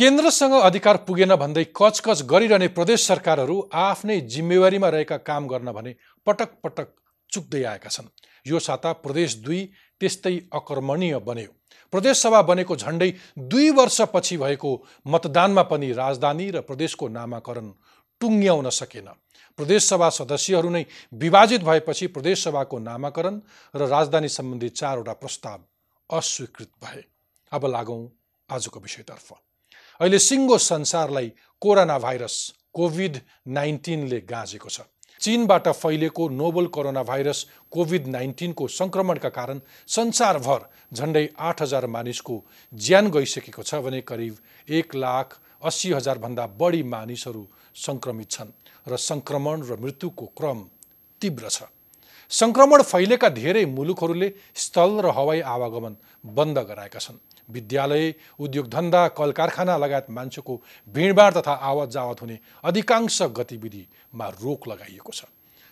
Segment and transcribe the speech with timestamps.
[0.00, 5.92] केन्द्रसँग अधिकार पुगेन भन्दै कचकच गरिरहने प्रदेश सरकारहरू आफ्नै जिम्मेवारीमा रहेका काम गर्न भने
[6.26, 6.88] पटक पटक
[7.32, 8.08] चुक्दै आएका छन्।
[8.46, 9.60] यो साता प्रदेश दुई
[10.00, 11.52] त्यस्तै अकर्मणीय बन्यो।
[11.92, 13.10] प्रदेशसभा बनेको झन्डै
[13.52, 14.70] दुई वर्षपछि भएको
[15.06, 17.68] मतदानमा पनि राजधानी र प्रदेशको नामाकरण
[18.20, 19.12] टुङ्ग्याउन सकेन।
[19.58, 23.40] प्रदेशसभा सदस्यहरू नै विभाजित भएपछि प्रदेशसभाको नामाकरण
[23.74, 25.60] र राजधानी सम्बन्धी चारवटा प्रस्ताव
[26.10, 27.04] अस्वीकृत भए।
[27.52, 28.02] अब लागौँ
[28.48, 29.32] आजको विषयतर्फ।
[30.00, 31.26] अहिले सिङ्गो संसारलाई
[31.62, 32.34] कोरोना भाइरस
[32.72, 33.16] कोभिड
[33.52, 34.80] नाइन्टिनले गाँजेको छ।
[35.20, 37.38] चिनबाट फैलिएको नोबल कोरोना भाइरस
[37.70, 40.60] कोभिड नाइन्टिनको सङ्क्रमणका कारण संसारभर
[40.96, 42.36] झन्डै आठ हजार मानिसको
[42.72, 44.36] ज्यान गइसकेको छ भने करिब
[44.78, 47.44] एक लाख अस्सी हजारभन्दा बढी मानिसहरू
[47.76, 48.56] सङ्क्रमित छन्
[48.88, 50.64] र सङ्क्रमण र मृत्युको क्रम
[51.20, 51.68] तीव्र छ।
[52.30, 57.20] सङ्क्रमण फैलेका धेरै मुलुकहरूले स्थल र हवाई आवागमन बन्द गराएका छन्।
[57.50, 60.60] विद्यालय उद्योग धन्दा कल कारखाना लगायत मान्छेको
[60.94, 65.24] भिडभाड तथा आवत जावत हुने अधिकांश गतिविधिमा रोक लगाइएको छ।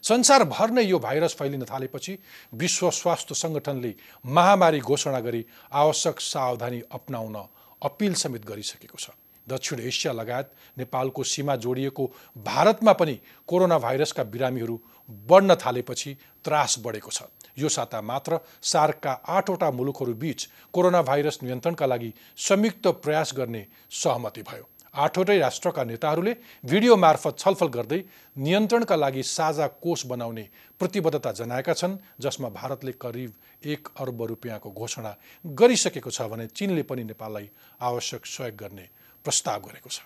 [0.04, 2.18] संसारभर नै यो भाइरस फैलिन थालेपछि
[2.54, 3.94] विश्व स्वास्थ्य सङ्गठनले
[4.24, 5.44] महामारी घोषणा गरी
[5.74, 7.36] आवश्यक सावधानी अप्नाउन
[7.82, 9.10] अपिल समेत गरिसकेको छ।
[9.46, 12.04] दक्षिण एसिया लगायत नेपालको सीमा जोडिएको
[12.46, 14.80] भारतमा पनि कोरोना भाइरसका बिरामीहरू
[15.28, 17.22] बढ्न थालेपछि त्रास बढेको छ।
[17.58, 24.42] यो साता मात्र सार्कका आठवटा मुलुकहरू बिच कोरोना भाइरस नियन्त्रणका लागि संयुक्त प्रयास गर्ने सहमति
[24.42, 26.32] भयो। आठवटै राष्ट्रका नेताहरूले
[26.64, 28.00] भिडियो मार्फत छलफल गर्दै
[28.36, 30.48] नियन्त्रणका लागि साझा कोष बनाउने
[30.80, 33.32] प्रतिबद्धता जनाएका छन् जसमा भारतले करिब
[33.66, 35.14] एक अर्ब रुपियाँको घोषणा
[35.44, 38.88] गरिसकेको छ भने चिनले पनि नेपाललाई आवश्यक सहयोग गर्ने
[39.24, 40.00] प्रस्ताव गरेको छ।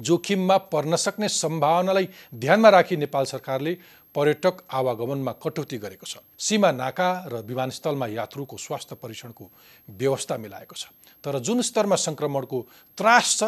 [0.00, 3.72] जोखिममा पर्न सक्ने सम्भावनालाई ध्यानमा राखी नेपाल सरकारले
[4.18, 9.44] पर्यटक आवागमनमा कटौती गरेको छ। सीमा नाका र विमानस्थलमा यात्रुको स्वास्थ्य परीक्षणको
[9.88, 10.90] व्यवस्था मिलाएको छ।
[11.22, 12.58] तर जुन स्तरमा सङ्क्रमणको
[12.98, 13.42] त्रास छ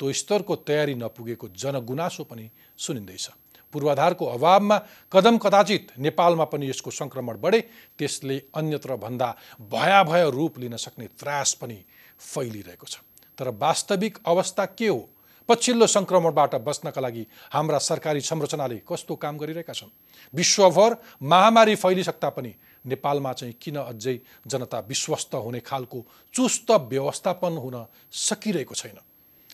[0.00, 3.26] त्यो स्तरको तयारी नपुगेको जनगुनासो पनि सुनिँदैछ।
[3.68, 4.78] पूर्वाधारको अभावमा
[5.12, 7.60] कदम कदाचित नेपालमा पनि यसको सङ्क्रमण बढे
[7.98, 9.28] त्यसले अन्यत्र भन्दा
[9.60, 11.78] भयाभय रूप लिन सक्ने त्रास पनि
[12.16, 13.04] फैलिरहेको छ।
[13.38, 15.10] तर वास्तविक अवस्था के हो?
[15.48, 19.92] पछिल्लो सङ्क्रमणबाट बच्नका लागि हाम्रा सरकारी संरचनाले कस्तो काम गरिरहेका छन्?
[20.34, 22.52] विश्वभर महामारी फैलिसक्दा पनि
[22.86, 24.16] नेपालमा चाहिँ किन अझै
[24.46, 26.00] जनता विश्वस्त हुने खालको
[26.34, 27.76] चुस्त व्यवस्थापन हुन
[28.12, 28.98] सकिरहेको छैन?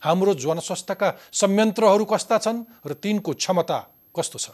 [0.03, 3.79] हाम्रो जनस्वास्थ्यका संयन्त्रहरू कस्ता छन् र तिनको क्षमता
[4.15, 4.51] कस्तो छ?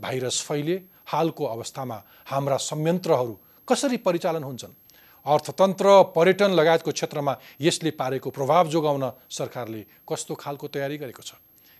[0.00, 0.76] भाइरस फैले
[1.06, 3.38] हालको अवस्थामा हाम्रा संयन्त्रहरू
[3.68, 4.74] कसरी परिचालन हुन्छन्?
[5.26, 11.34] अर्थतन्त्र पर्यटन लगायतको क्षेत्रमा यसले पारेको प्रभाव जोगाउन सरकारले कस्तो खालको तयारी गरेको छ?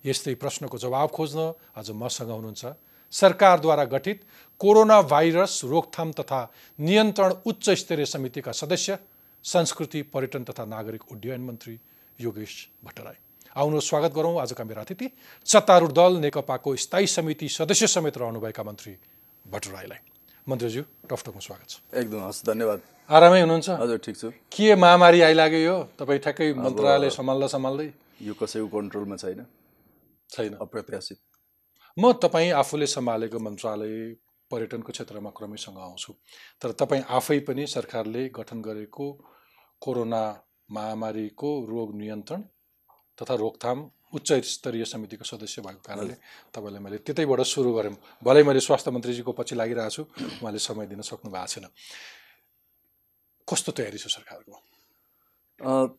[0.04, 2.64] यस्तै प्रश्नको जवाब खोज्न आज मसँग हुनुहुन्छ
[3.12, 4.22] सरकारद्वारा गठित
[4.60, 6.41] कोरोना भाइरस रोकथाम तथा
[6.78, 8.98] नियन्त्रण उच्च स्तरीय समितिका सदस्य
[9.44, 11.78] संस्कृति पर्यटन तथा नागरिक उड्डयन मन्त्री
[12.19, 12.54] योगेश
[12.84, 13.19] भट्टराई।
[13.56, 15.10] आउनु स्वागत गरौँ आजका मेरा अतिथि
[15.47, 18.97] सत्तारूढ दल नेकपाको स्थायी समिति सदस्य समेत रहनुभएका मन्त्री
[19.44, 20.12] भट्टराईलाई।
[20.48, 23.68] मन्त्रीज्यू टफटकमा स्वागत छ। एकदम हस् धन्यवाद। आरामै हुनुहुन्छ?
[23.78, 25.76] हजुर ठिक छु। के महामारी आइलाग्यो यो?
[25.94, 27.86] तपाईँ ठ्याक्कै मन्त्रालय सम्हाल्दा सम्हाल्दै?
[28.26, 29.46] यो कसैको कन्ट्रोलमा छैन।
[30.30, 31.18] छैन। अप्रत्याशित।
[31.96, 33.94] म तपाईँ आफूले सम्हालेको मन्त्रालय
[34.50, 36.12] पर्यटनको क्षेत्रमा क्रमैसँग आउँछु।
[36.58, 39.06] तर तपाईँ आफै पनि सरकारले गठन गरेको
[39.78, 40.22] कोरोना
[40.70, 42.40] महामारीको रोग नियन्त्रण
[43.18, 43.78] तथा रोकथाम
[44.12, 46.17] उच्च स्तरीय समितिको सदस्य भएको कारणले
[46.55, 50.03] तपाईँलाई मैले त्यतैबाट सुरु गरेँ भलै मैले स्वास्थ्य मन्त्रीजीको पछि लागिरहेको छु
[50.41, 51.67] उहाँले समय दिन सक्नु भएको छैन।
[53.49, 54.55] कस्तो तयारी छ सरकारको?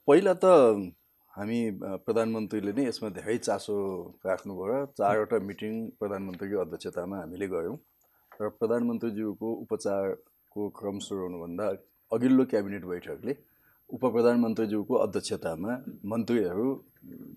[0.08, 0.46] पहिला त
[1.34, 1.60] हामी
[2.06, 3.76] प्रधानमन्त्रीले नै यसमा धेरै चासो
[4.26, 7.78] राख्नुभयो चारवटा मिटिङ प्रधानमन्त्रीको अध्यक्षतामा हामीले गयौँ
[8.42, 11.66] र प्रधानमन्त्रीज्यूको उपचारको क्रम सुरु हुनुभन्दा
[12.12, 13.34] अघिल्लो क्याबिनेट बैठकले
[13.90, 15.72] उप प्रधानमन्त्रीज्यूको अध्यक्षतामा
[16.14, 16.68] मन्त्रीहरू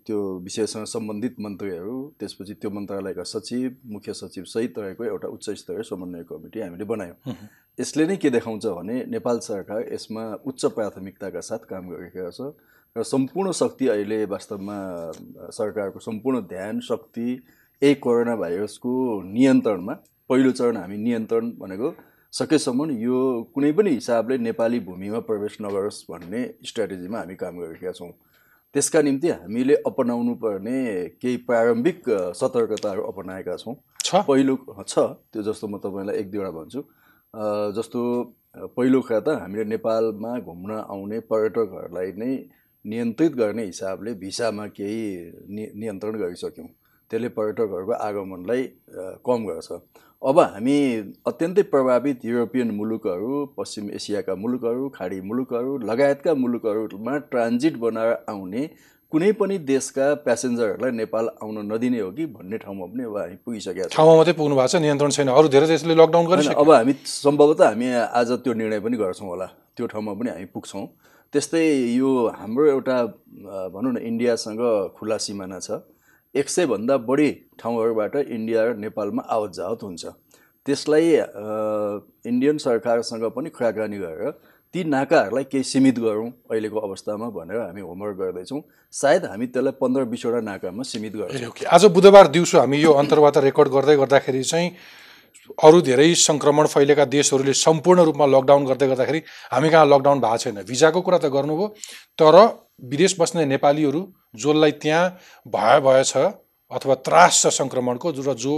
[0.07, 5.83] त्यो विषयसँग सम्बन्धित मन्त्रीहरू त्यसपछि त्यो मन्त्रालयका सचिव मुख्य सचिव सहित रहेको एउटा उच्च स्तरीय
[5.83, 7.35] समन्वय कमिटी हामीले बनायौँ।
[7.79, 12.55] यसले नै के देखाउँछ भने नेपाल सरकार यसमा उच्च प्राथमिकताका साथ काम गरिरहेको छ
[12.97, 14.79] र सम्पूर्ण शक्ति अहिले वास्तवमा
[15.53, 17.27] सरकारको सम्पूर्ण ध्यान शक्ति
[17.83, 18.93] यही कोरोना भाइरसको
[19.23, 19.95] नियन्त्रणमा
[20.31, 21.93] पहिलो चरण हामी नियन्त्रण भनेको
[22.33, 23.19] सकेसम्म यो
[23.55, 28.13] कुनै पनि हिसाबले नेपाली भूमिमा प्रवेश नगरोस् भन्ने स्ट्राटेजीमा हामी काम गरिरहेका छौँ।
[28.77, 30.77] त्यसका निम्ति हामीले अपनाउनु पर्ने
[31.17, 32.03] केही प्रारम्भिक
[32.37, 33.75] सतर्कताहरू अपनाएका छौँ।
[34.05, 34.95] छ। पहिलो छ
[35.33, 36.81] त्यो जस्तो म तपाईँलाई एक दुईवटा भन्छु।
[37.73, 38.01] जस्तो
[38.77, 42.33] पहिलो कुरा त हामीले नेपालमा घुम्न आउने पर्यटकहरूलाई नै
[42.85, 45.01] नियन्त्रित गर्ने हिसाबले भिसामा केही
[45.49, 46.69] नि नियन्त्रण गरिसक्यौँ।
[47.11, 48.63] त्यसले पर्यटकहरूको आगमनलाई
[49.25, 49.69] कम गर्छ।
[50.23, 50.77] अब हामी
[51.29, 58.63] अत्यन्तै प्रभावित युरोपियन मुलुकहरू पश्चिम एसियाका मुलुकहरू खाडी मुलुकहरू लगायतका मुलुकहरूमा ट्रान्जिट बनाएर आउने
[59.13, 63.83] कुनै पनि देशका प्यासेन्जरहरूलाई नेपाल आउन नदिने हो कि भन्ने ठाउँमा पनि अब हामी पुगिसकेका
[63.83, 66.93] छौँ। ठाउँमा मात्रै पुग्नु भएको छ नियन्त्रण छैन। अरू धेरै देशले लकडाउन गरिसक्यो। अब हामी
[67.07, 67.87] सम्भवतः हामी
[68.17, 69.47] आज त्यो निर्णय पनि गर्छौँ होला।
[69.77, 70.87] त्यो ठाउँमा पनि हामी पुग्छौँ।
[71.33, 72.11] त्यस्तै यो
[72.41, 72.97] हाम्रो एउटा
[73.75, 74.63] भनौँ न इन्डियासँग
[74.97, 75.85] खुला सिमाना छ।
[76.37, 77.31] एक सयभन्दा बढी
[77.61, 80.05] ठाउँहरूबाट इन्डिया र नेपालमा आवत जावत हुन्छ।
[80.67, 81.07] त्यसलाई
[82.27, 84.31] इन्डियन सरकारसँग पनि कुराकानी गरेर
[84.75, 88.61] ती नाकाहरूलाई केही सीमित गरौँ अहिलेको अवस्थामा भनेर हामी होमवर्क गर्दैछौँ।
[88.93, 93.69] सायद हामी त्यसलाई पन्ध्र बिसवटा नाकामा सीमित गर्छौँ। आज बुधबार दिउँसो हामी यो अन्तर्वार्ता रेकर्ड
[93.73, 94.71] गर्दै गर्दाखेरि चाहिँ
[95.63, 99.21] अरू धेरै सङ्क्रमण फैलेका देशहरूले सम्पूर्ण रूपमा लकडाउन गर्दै गर्दाखेरि
[99.55, 101.67] हामी कहाँ लकडाउन भएको छैन। भिजाको कुरा त गर्नुभयो
[102.19, 102.35] तर
[102.83, 104.01] विदेश बस्ने नेपालीहरू
[104.37, 105.05] जसलाई त्यहाँ
[105.47, 106.13] भए भएछ
[106.71, 108.55] अथवा त्रास छ सङ्क्रमणको जो- र जो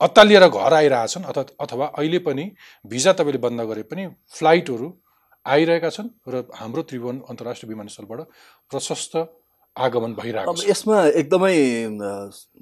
[0.00, 2.44] अत्तालिएर घर आइरहेछन् अथवा अथवा अहिले पनि
[2.86, 4.06] भिजा तपाईँले बन्द गरे पनि
[4.38, 4.88] फ्लाइटहरू
[5.46, 8.20] आइरहेका छन् र हाम्रो त्रिभुवन अन्तर्राष्ट्रिय विमानस्थलबाट
[8.70, 9.16] प्रशस्त
[9.76, 11.54] आगमन भइरहेको छ। यसमा एकदमै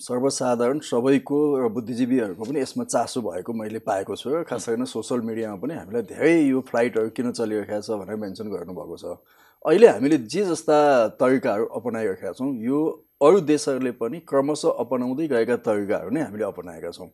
[0.07, 5.21] सर्वसाधारण सबैको र बुद्धिजीवीहरूको पनि यसमा चासो भएको मैले पाएको छु र खास गरेर सोसियल
[5.25, 9.17] मिडियामा पनि हामीलाई धेरै यो फ्लाइटहरू किन चलिरहेको छ भनेर मेन्सन गर्नुभएको छ।
[9.67, 10.79] अहिले हामीले जे जस्ता
[11.21, 12.81] तरिकाहरू अपनाइरहेका छौँ यो
[13.23, 17.11] अरू देशहरूले पनि क्रमशः अपनाउँदै गएका तरिकाहरू नै हामीले अपनाएका छौँ।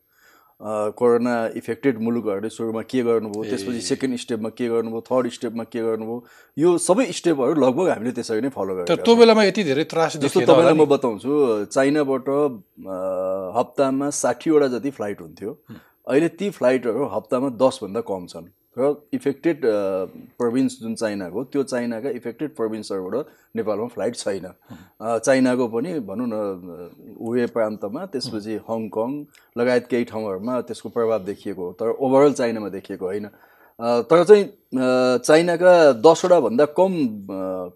[0.94, 6.18] कोरोना इफेक्टेड मुलुकहरूले सुरुमा के गर्नुभयो त्यसपछि सेकेन्ड स्टेपमा के गर्नुभयो थर्ड स्टेपमा के गर्नुभयो
[6.56, 10.40] यो सबै स्टेपहरू लगभग हामीले त्यसरी नै फलो गरेका त्यो बेलामा यति धेरै त्रास जस्तो
[10.46, 11.30] तपाईँलाई। म बताउँछु
[11.66, 12.28] चाइनाबाट
[13.58, 15.50] हप्तामा साठीवटा जति फ्लाइट हुन्थ्यो
[16.06, 18.46] अहिले ती फ्लाइटहरू हप्तामा दसभन्दा कम छन्।
[18.76, 19.60] र इफेक्टेड
[20.38, 23.26] प्रोभिन्स जुन चाइनाको त्यो चाइनाका इफेक्टेड प्रोभिन्सहरूबाट
[23.56, 24.46] नेपालमा फ्लाइट छैन।
[25.20, 26.36] चाइनाको पनि भनौँ न
[27.20, 29.10] उवे प्रान्तमा त्यसपछि हङकङ
[29.58, 33.26] लगायत केही ठाउँहरूमा त्यसको प्रभाव देखिएको हो तर ओभरअल चाइनामा देखिएको होइन।
[34.08, 34.44] तर चाहिँ
[35.20, 36.92] चाइनाका दसवटा भन्दा कम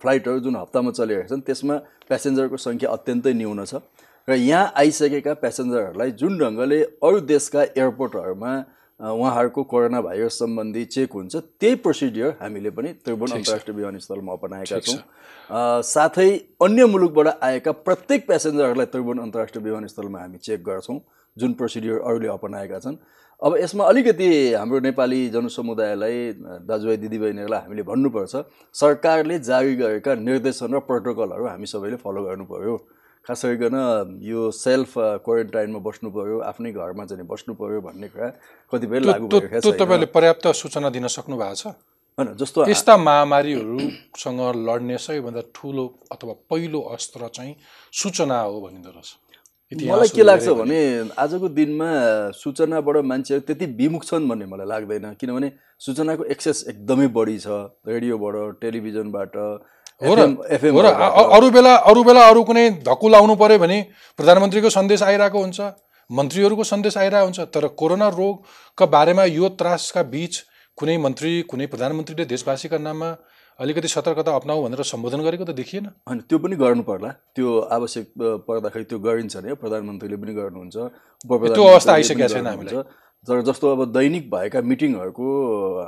[0.01, 1.77] फ्लाइटहरू जुन हप्तामा चलिरहेका छन् त्यसमा
[2.09, 3.85] प्यासेन्जरको सङ्ख्या अत्यन्तै न्यून छ।
[4.29, 8.53] र यहाँ आइसकेका प्यासेन्जरहरूलाई जुन ढङ्गले अरू देशका एयरपोर्टहरूमा
[9.01, 15.01] उहाँहरूको कोरोना भाइरस सम्बन्धी चेक हुन्छ त्यही प्रोसिडियर हामीले पनि त्रिभुवन अन्तर्राष्ट्रिय विमानस्थलमा अपनाएका छौँ।
[15.85, 16.31] साथै
[16.65, 20.99] अन्य मुलुकबाट आएका प्रत्येक प्यासेन्जरहरूलाई त्रिभुवन अन्तर्राष्ट्रिय विमानस्थलमा हामी चेक गर्छौँ
[21.37, 22.97] जुन प्रोसिडियर अरूले अपनाएका छन्।
[23.43, 26.17] अब यसमा अलिकति हाम्रो नेपाली जनसमुदायलाई
[26.65, 28.35] दाजुभाइ दिदीबहिनीहरूलाई हामीले भन्नुपर्छ
[28.75, 32.77] सरकारले जारी गरेका निर्देशन र प्रोटोकलहरू हामी सबैले फलो गर्नु पर्यो।
[33.27, 33.77] खास गरिकन
[34.23, 34.93] यो सेल्फ
[35.27, 38.29] क्वारेन्टाइनमा बस्नु पर्यो आफ्नै घरमा चाहिँ बस्नु पर्यो भन्ने कुरा
[38.73, 41.75] कतिपय लागु त्यो तपाईँले पर्याप्त सूचना दिन सक्नु भएको छ?
[42.19, 47.55] होइन जस्तो यस्ता महामारीहरूसँग लड्ने सबैभन्दा ठुलो अथवा पहिलो अस्त्र चाहिँ
[47.93, 49.11] सूचना हो भनिँदो रहेछ।
[49.73, 50.81] मलाई के लाग्छ भने
[51.19, 51.91] आजको दिनमा
[52.41, 55.49] सूचनाबाट मान्छेहरू त्यति विमुख छन् भन्ने मलाई लाग्दैन किनभने
[55.83, 57.47] सूचनाको एक्सेस एकदमै बढी छ
[57.91, 59.35] रेडियोबाट टेलिभिजनबाट
[60.03, 60.21] हो र
[60.73, 60.87] हो र
[61.37, 63.79] अरू बेला अरू बेला अरू कुनै धक्कु लाउनु पऱ्यो भने
[64.19, 65.61] प्रधानमन्त्रीको सन्देश आइरहेको हुन्छ
[66.11, 70.35] मन्त्रीहरूको सन्देश आइरहेको हुन्छ तर कोरोना रोगका बारेमा यो त्रासका बिच
[70.79, 73.11] कुनै मन्त्री कुनै प्रधानमन्त्रीले देशवासीका नाममा
[73.59, 78.07] अलिकति सतर्कता अप्नाऊ भनेर सम्बोधन गरेको त देखिएन। होइन त्यो पनि गर्नु पर्ला। त्यो आवश्यक
[78.49, 80.77] पर्दाखेरि त्यो गरिन्छ नि प्रधानमन्त्रीले पनि गर्नुहुन्छ
[81.57, 82.83] त्यो अवस्था आइसकेको छैन हामीलाई।
[83.27, 85.27] तर जस्तो अब दैनिक भएका मिटिङहरूको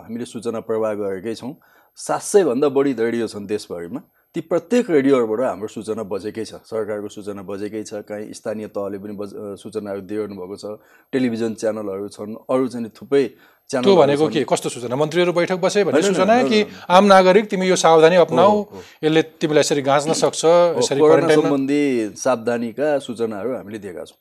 [0.00, 1.52] हामीले सूचना प्रवाह गरेकै छौँ
[1.98, 4.00] सात सयभन्दा बढी रेडियो छन् देशभरिमा।
[4.34, 9.14] ती प्रत्येक रेडियोहरूबाट हाम्रो सूचना बजेकै छ। सरकारको सूचना बजेकै छ। काहीँ स्थानीय तहले पनि
[9.18, 10.78] बज सूचनाहरू दिइरहनु भएको छ।
[11.10, 13.24] टेलिभिजन च्यानलहरू छन्। अरू चाहिँ थुप्रै
[13.70, 14.44] च्यानल भनेको के?
[14.46, 14.94] कस्तो सूचना?
[14.94, 18.54] मन्त्रीहरू बैठक बसे भन्ने सूचना कि आम नागरिक तिमी यो सावधानी अप्नाऊ।
[19.02, 20.42] यसले तिमीलाई यसरी गाँच्न सक्छ।
[20.78, 21.00] यसरी
[21.34, 21.82] सम्बन्धी
[22.14, 24.18] सावधानीका सूचनाहरू हामीले दिएका छौँ।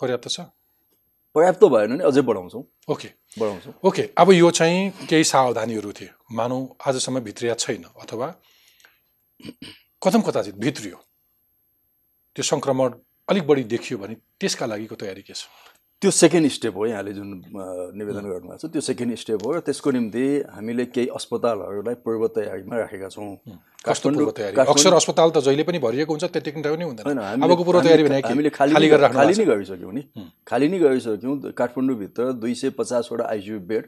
[0.00, 0.50] पर्याप्त छ।
[1.36, 6.58] पर्याप्त भएन भने अझै बढाउँछौँ। ओके। बढाउँछौँ। ओके अब यो चाहिँ केही सावधानीहरू थिए। मानौ
[6.80, 8.28] आजसम्म भित्रिया छैन अथवा
[10.00, 10.96] कथम कदाचित भित्रियो।
[12.36, 12.88] त्यो सङ्क्रमण
[13.28, 15.44] अलिक बढी देखियो भने त्यसका लागिको तयारी के छ?
[16.02, 17.28] त्यो सेकेन्ड स्टेप हो यहाँले जुन
[17.96, 22.76] निवेदन गर्नुभएको छ त्यो सेकेन्ड स्टेप हो र त्यसको निम्ति हामीले केही अस्पतालहरूलाई पूर्व तयारीमा
[22.76, 23.32] राखेका छौँ।
[23.80, 27.80] अक्सर अस्पताल त जहिले पनि भरिएको हुन्छ त्यति टाइम नै होइन, हुँदैन हामीले- अबको पूर्व
[27.80, 28.28] तयारी भने हामीले- के?
[28.28, 30.02] हामीले खाली खाली नै गरिसक्यौँ नि।
[30.44, 33.84] खाली नै गरिसक्यौँ काठमाडौँभित्र दुई सय पचासवटा आइसियु बेड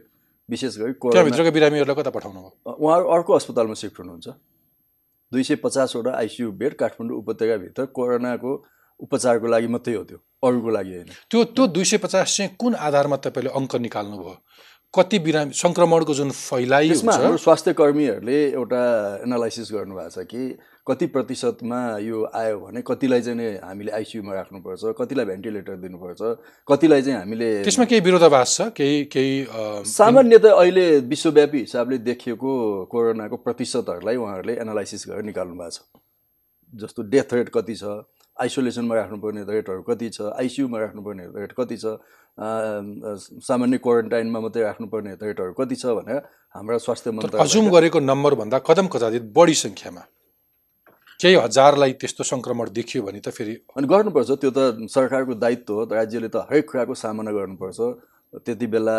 [0.49, 2.73] विशेष गरी त्यहाँभित्रका बिरामीहरूलाई कता पठाउनु भयो?
[2.73, 4.29] उहाँहरू अर्को अस्पतालमा सिफ्ट हुनुहुन्छ।
[5.33, 8.53] दुई सय पचासवटा आइसियु बेड काठमाडौँ उपत्यकाभित्र कोरोनाको
[9.01, 12.75] उपचारको लागि मात्रै हो त्यो अरूको लागि होइन। त्यो त्यो दुई सय पचास चाहिँ कुन
[12.75, 14.37] आधारमा तपाईँले अङ्क निकाल्नुभयो?
[14.95, 18.81] कति बिरामी सङ्क्रमणको जुन फैलाइ हाम्रो स्वास्थ्य कर्मीहरूले एउटा
[19.25, 20.43] एनालाइसिस गर्नुभएको छ कि
[20.89, 26.21] कति प्रतिशतमा यो आयो भने कतिलाई चाहिँ नि हामीले आइसियुमा राख्नुपर्छ कतिलाई भेन्टिलेटर दिनुपर्छ
[26.69, 28.61] कतिलाई चाहिँ हामीले त्यसमा केही विरोधाभास छ?
[28.73, 29.35] केही केही
[29.93, 32.51] सामान्यतः अहिले विश्वव्यापी हिसाबले देखिएको
[32.89, 35.79] कोरोनाको प्रतिशतहरूलाई उहाँहरूले एनालाइसिस गरेर निकाल्नु भएको छ।
[36.73, 37.85] जस्तो डेथ रेट कति छ
[38.39, 40.21] आइसोलेसनमा राख्नुपर्ने रेटहरू कति छ?
[40.39, 41.99] आइसियुमा राख्नुपर्ने रेट कति छ?
[43.47, 46.23] सामान्य क्वारेन्टाइनमा मात्रै राख्नुपर्ने रेटहरू कति छ भनेर
[46.55, 50.03] हाम्रा स्वास्थ्य तर मन्त्रालय अजुम गरेको नम्बरभन्दा कदम कदाचित बढी सङ्ख्यामा।
[51.21, 55.83] केही हजारलाई त्यस्तो सङ्क्रमण देखियो भने त फेरि अनि गर्नुपर्छ त्यो त सरकारको दायित्व हो
[55.91, 57.79] राज्यले त हरेक कुराको सामना गर्नुपर्छ।
[58.29, 58.97] त्यति बेला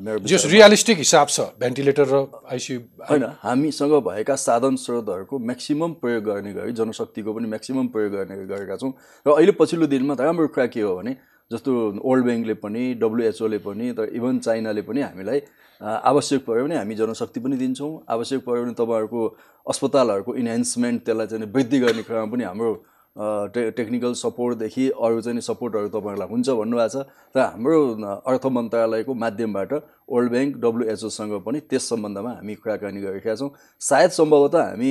[0.00, 2.22] मेरो जस रियालिस्टिक हिसाब छ भेन्टिलेटर र
[2.54, 2.80] आइसियु
[3.10, 8.46] होइन हामीसँग भएका साधन स्रोतहरूको म्याक्सिमम प्रयोग गर्ने गरी जनशक्तिको पनि म्याक्सिमम प्रयोग गर्ने गरी
[8.46, 8.92] गरेका छौँ।
[9.26, 11.16] र अहिले पछिल्लो दिनमा त राम्रो कुरा के हो भने
[11.50, 15.40] जस्तो वर्ल्ड ब्याङ्कले पनि डब्लुएचओले पनि तर इभन चाइनाले पनि हामीलाई
[15.82, 19.22] आवश्यक पऱ्यो भने हामी जनशक्ति पनि दिन्छौँ। आवश्यक पऱ्यो भने तपाईँहरूको
[19.66, 22.72] अस्पतालहरूको इन्हान्समेन्ट त्यसलाई चाहिँ वृद्धि गर्ने क्रममा पनि हाम्रो
[23.16, 27.06] टे टेक्निकल सपोर्टदेखि अरू चाहिँ सपोर्टहरू तपाईँहरूलाई हुन्छ भन्नुभएको छ।
[27.36, 27.78] र हाम्रो
[28.26, 29.72] अर्थ मन्त्रालयको माध्यमबाट
[30.10, 34.90] वर्ल्ड ब्याङ्क डब्लुएचओसँग पनि त्यस सम्बन्धमा हामी कुराकानी गरिरहेका छौँ। सायद सम्भवतः हामी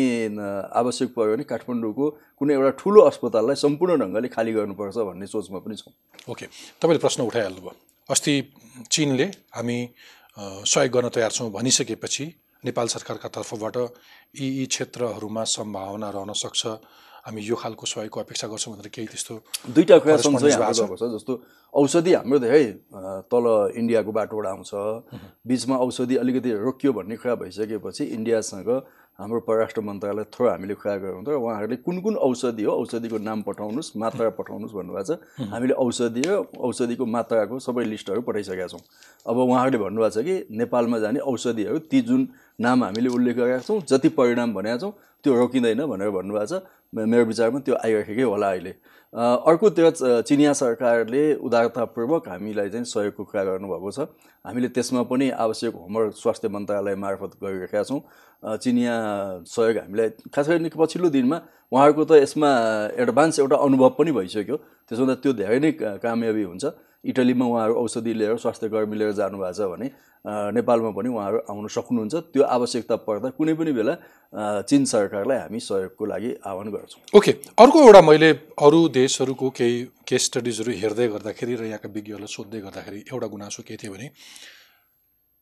[0.71, 2.05] आवश्यक पऱ्यो भने काठमाडौँको
[2.39, 5.93] कुनै एउटा ठुलो अस्पताललाई सम्पूर्ण ढङ्गले खाली गर्नुपर्छ भन्ने सोचमा पनि छौँ।
[6.31, 6.45] ओके
[6.79, 7.75] तपाईँले प्रश्न उठाइहाल्नुभयो
[8.09, 8.33] अस्ति
[8.87, 9.77] चिनले हामी
[10.39, 12.25] सहयोग गर्न तयार छौँ भनिसकेपछि
[12.63, 13.77] नेपाल सरकारका तर्फबाट
[14.39, 16.61] यी यी क्षेत्रहरूमा सम्भावना रहन सक्छ।
[17.23, 19.33] हामी यो खालको सहयोगको अपेक्षा गर्छौँ भनेर केही त्यस्तो
[19.71, 21.33] दुईवटा कुरा भएको छ। जस्तो
[21.73, 22.63] औषधि हाम्रो धेरै
[23.31, 23.45] तल
[23.79, 24.71] इन्डियाको बाटोबाट आउँछ।
[25.47, 28.69] बिचमा औषधि अलिकति रोकियो भन्ने कुरा भइसकेपछि इन्डियासँग
[29.19, 33.41] हाम्रो परराष्ट्र मन्त्रालय थ्रो हामीले कुरा गरौँ तर उहाँहरूले कुन कुन औषधि हो औषधिको नाम
[33.47, 38.81] पठाउनुहोस् मात्रा पठाउनुहोस् भन्नुभएको छ। हामीले औषधि र औषधिको मात्राको सबै लिस्टहरू पठाइसकेका छौँ।
[39.29, 42.21] अब उहाँहरूले भन्नुभएको छ कि नेपालमा जाने औषधिहरू ती जुन
[42.61, 44.93] नाम हामीले उल्लेख गरेका छौँ जति परिणाम भनेका छौँ
[45.23, 46.61] त्यो रोकिँदैन भनेर भन्नुभएको छ।
[46.95, 48.75] मेरो विचारमा त्यो आइराखेकै होला अहिले।
[49.13, 53.99] अ, अर्कोतिर च- चिनिया सरकारले उदारतापूर्वक हामीलाई चाहिँ सहयोगको कुरा गर्नुभएको छ।
[54.45, 58.01] हामीले त्यसमा पनि आवश्यक होमवर्क स्वास्थ्य मन्त्रालय मार्फत गरिरहेका छौँ।
[58.57, 58.93] चिनिया
[59.45, 61.41] सहयोग हामीलाई खास गरी पछिल्लो दिनमा
[61.71, 62.49] उहाँहरूको त यसमा
[62.97, 66.65] एडभान्स एउटा अनुभव पनि भइसक्यो। त्यसो हुँदा त्यो धेरै नै कामयाबी हुन्छ।
[67.03, 69.87] इटलीमा उहाँहरू औषधि लिएर स्वास्थ्य कर्मी लिएर जानुभएको छ भने
[70.55, 73.93] नेपालमा पनि उहाँहरू आउन सक्नुहुन्छ। त्यो आवश्यकता पर्दा कुनै पनि बेला
[74.63, 79.75] चिन सरकारलाई हामी सहयोगको लागि आह्वान गर्छौँ। ओके अर्को एउटा मैले अरू देशहरूको केही
[80.07, 84.07] केस स्टडिजहरू हेर्दै गर्दाखेरि र यहाँका विज्ञहरूलाई सोध्दै गर्दाखेरि एउटा गुनासो के थियो भने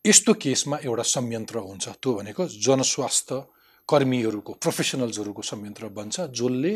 [0.06, 3.38] यस्तो केसमा एउटा संयन्त्र हुन्छ। त्यो भनेको जनस्वास्थ्य
[3.90, 6.74] कर्मीहरूको प्रोफेसनल्सहरूको संयन्त्र बन्छ जसले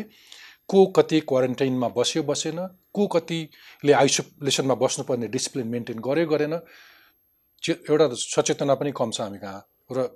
[0.68, 2.58] को कति क्वारेन्टाइनमा बस्यो बसेन
[2.94, 6.54] को कतिले आइसोलेसनमा बस्नुपर्ने डिसिप्लिन मेन्टेन गर्यो गरेन
[7.62, 9.62] एउटा सचेतना पनि कम छ हामी कहाँ?
[9.92, 10.08] र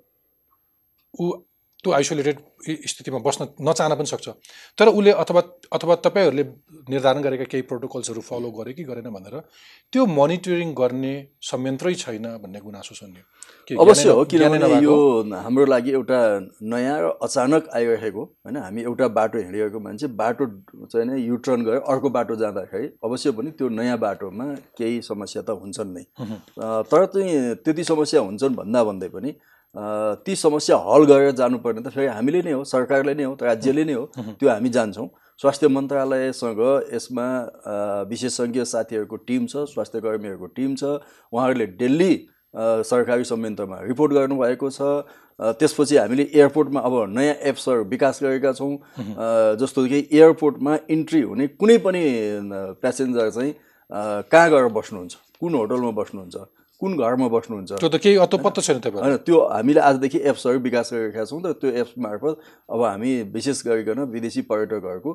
[1.15, 1.33] ऊ
[1.85, 2.37] त्यो आइसोलेटेड
[2.91, 4.29] स्थितिमा बस्न नचाहन पनि सक्छ।
[4.79, 6.45] तर उसले अथवा अथवा तपाईँहरूले
[6.93, 9.37] निर्धारण गरेका केही प्रोटोकल्सहरू फलो गर्यो कि गरेन भनेर
[9.93, 11.15] त्यो मोनिटरिङ गर्ने
[11.51, 13.25] संयन्त्रै छैन भन्ने गुनासो सुन्यो
[13.71, 14.67] अवश्य हो किनभने?
[14.83, 14.95] यो
[15.33, 16.19] हाम्रो लागि एउटा
[16.73, 18.57] नयाँ र अचानक आइरहेको होइन?
[18.57, 20.47] हामी एउटा बाटो हिँडिरहेको मान्छे बाटो
[20.93, 24.45] चाहिँ नै युटर्न गरेर अर्को बाटो जाँदाखेरि अवश्य पनि त्यो नयाँ बाटोमा
[24.79, 26.05] केही समस्या त हुन्छन् नै।
[26.91, 29.33] तर चाहिँ त्यति समस्या हुन्छन् भन्दा भन्दै पनि
[29.77, 33.95] ती समस्या हल गरेर जानुपर्ने त फेरि हामीले नै हो सरकारले नै हो राज्यले नै
[33.95, 34.05] हो
[34.41, 35.09] त्यो हामी जान्छौँ।
[35.41, 36.61] स्वास्थ्य मन्त्रालयसँग
[36.95, 37.27] यसमा
[38.11, 40.99] विशेषज्ञ साथीहरूको टिम छ स्वास्थ्य कर्मीहरूको टिम छ
[41.33, 42.13] उहाँहरूले डेली
[42.91, 45.07] सरकारी संयन्त्रमा रिपोर्ट गर्नुभएको छ।
[45.41, 48.75] त्यसपछि हामीले एयरपोर्टमा अब नयाँ एप्सहरू विकास गरेका छौँ।
[49.63, 52.03] जस्तो कि एयरपोर्टमा इन्ट्री हुने कुनै पनि
[52.83, 53.53] प्यासेन्जर चाहिँ
[54.31, 55.15] कहाँ गएर बस्नुहुन्छ?
[55.41, 56.37] कुन होटलमा बस्नुहुन्छ?
[56.81, 57.73] कुन घरमा बस्नुहुन्छ?
[57.77, 61.53] त्यो त केही अत्तो छैन तपाईँहरू होइन त्यो हामीले आजदेखि एप्सहरू विकास गरिरहेका छौँ र
[61.61, 62.35] त्यो एप्स मार्फत
[62.73, 65.13] अब हामी विशेष गरिकन विदेशी पर्यटकहरूको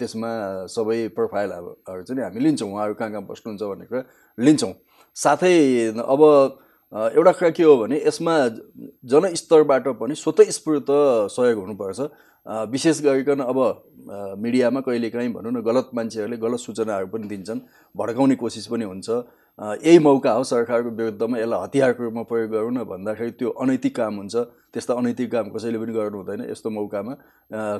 [0.00, 0.30] त्यसमा
[0.72, 4.02] सबै प्रोफाइलहरू चाहिँ हामी लिन्छौँ। उहाँहरू कहाँ कहाँ बस्नुहुन्छ भन्ने कुरा
[4.38, 4.72] लिन्छौँ।
[5.16, 5.52] साथै
[5.92, 6.22] अब
[7.12, 8.34] एउटा कुरा के हो भने यसमा
[9.04, 10.88] जनस्तरबाट पनि स्वतःस्फूर्त
[11.34, 12.00] सहयोग हुनुपर्छ।
[12.46, 13.58] विशेष गरिकन अब
[14.38, 17.60] मिडियामा कहिलेकाहीँ भनौँ न गलत मान्छेहरूले गलत सूचनाहरू पनि दिन्छन्
[17.94, 19.08] भड्काउने कोसिस पनि हुन्छ।
[19.58, 24.16] यही मौका हो सरकारको विरुद्धमा यसलाई हतियारको रूपमा प्रयोग गरौँ न भन्दाखेरि त्यो अनैतिक काम
[24.16, 24.36] हुन्छ।
[24.68, 27.12] त्यस्ता अनैतिक काम कसैले पनि गर्नु हुँदैन यस्तो मौकामा।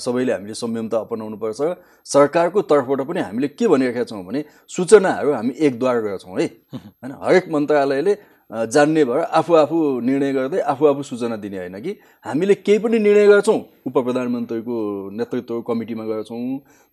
[0.01, 1.75] सबैले हामीले संयमता अपनाउनुपर्छ र
[2.07, 7.45] सरकारको तर्फबाट पनि हामीले के भनिरहेका छौँ भने सूचनाहरू हामी एकद्वार गर्छौँ है। होइन हरेक
[7.53, 8.15] मन्त्रालयले
[8.73, 11.93] जान्ने भएर आफू आफू निर्णय गर्दै आफू आफू सूचना दिने होइन कि
[12.25, 14.77] हामीले केही पनि निर्णय गर्छौँ। उप प्रधानमन्त्रीको
[15.13, 16.41] नेतृत्व कमिटीमा गर्छौँ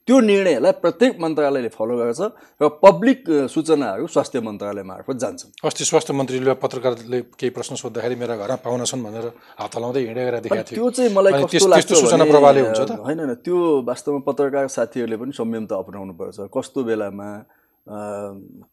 [0.07, 2.21] त्यो निर्णयलाई प्रत्येक मन्त्रालयले फलो गर्छ
[2.59, 8.35] र पब्लिक सूचनाहरू स्वास्थ्य मन्त्रालय मार्फत जान्छन्। अस्ति स्वास्थ्य मन्त्रीले पत्रकारले केही प्रश्न सोद्धाखेरि मेरा
[8.35, 9.25] घरमा पाहुना छन् भनेर
[9.59, 12.91] हात हलाउँदै हिँडेर देखाएको थियो। त्यो चाहिँ मलाई कस्तो लाग्छ सूचना प्रभावले हुन्छ त?
[12.99, 13.57] होइन होइन त्यो
[13.87, 17.29] वास्तवमा पत्रकार साथीहरूले पनि संयमता अपनाउनु पर्छ। कस्तो बेलामा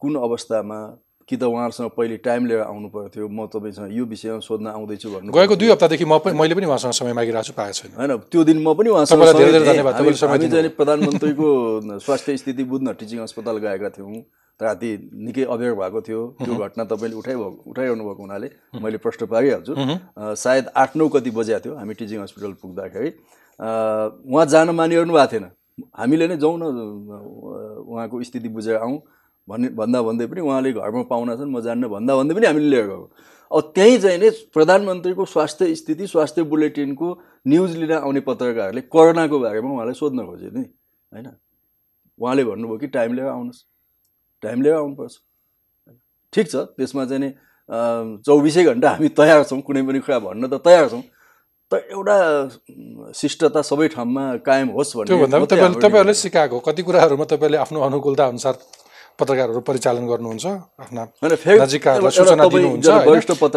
[0.01, 0.79] कुन अवस्थामा
[1.27, 5.31] कि त उहाँहरूसँग पहिले टाइम लिएर आउनु पर्थ्यो म तपाईँसँग यो विषयमा सोध्न आउँदैछु भन्नु
[5.31, 8.43] गएको दुई हप्तादेखि म पनि मैले पनि उहाँसँग समय मागिरहेको छु पाएको छैन। होइन त्यो
[8.43, 11.47] दिन म पनि उहाँसँग हामी- चाहिँ। प्रधानमन्त्रीको
[12.05, 14.21] स्वास्थ्य स्थिति बुझ्न टिचिङ अस्पताल गएका थियौँ।
[14.59, 14.89] राति
[15.25, 18.47] निकै अबेर भएको थियो। त्यो घटना तपाईँले उठाइभएको उठाइरहनु भएको हुनाले
[18.81, 19.73] मैले प्रश्न पारिहाल्छु।
[20.37, 23.09] सायद आठ नौ कति बजेको थियो हामी टिचिङ हस्पिटल पुग्दाखेरि।
[24.29, 25.45] उहाँ जान मानिरहनु भएको थिएन।
[25.97, 26.63] हामीले नै जाउँ न
[27.89, 28.97] उहाँको स्थिति बुझेर आउँ।
[29.47, 32.85] भन्ने भन्दा भन्दै पनि उहाँले घरमा पाहुना छन् म जान्न भन्दा भन्दै पनि हामीले लिएर
[32.87, 33.07] गएको।
[33.51, 37.07] अब त्यहीँ चाहिँ नै प्रधानमन्त्रीको स्वास्थ्य स्थिति स्वास्थ्य बुलेटिनको
[37.47, 40.63] न्युज लिन आउने पत्रकारहरूले कोरोनाको बारेमा उहाँलाई सोध्न खोजे नि
[41.11, 41.27] होइन?
[42.19, 43.61] उहाँले भन्नुभयो कि टाइम लिएर आउनुहोस्
[44.43, 45.15] टाइम लिएर आउनुपर्छ।
[46.33, 47.29] ठिक छ त्यसमा चाहिँ नि
[48.25, 51.03] चौबिसै घन्टा हामी तयार छौँ कुनै पनि कुरा भन्न त तयार छौँ
[51.71, 52.15] तर एउटा
[53.15, 58.55] शिष्टता सबै ठाउँमा कायम होस् भन्ने तपाईँहरूले सिकाएको कति कुराहरूमा तपाईँले आफ्नो अनुकूलता अनुसार
[59.21, 60.45] पत्रकारहरू परिचालन गर्नुहुन्छ
[60.81, 61.01] आफ्ना
[61.53, 62.87] एउटा- सूचना दिनुहुन्छ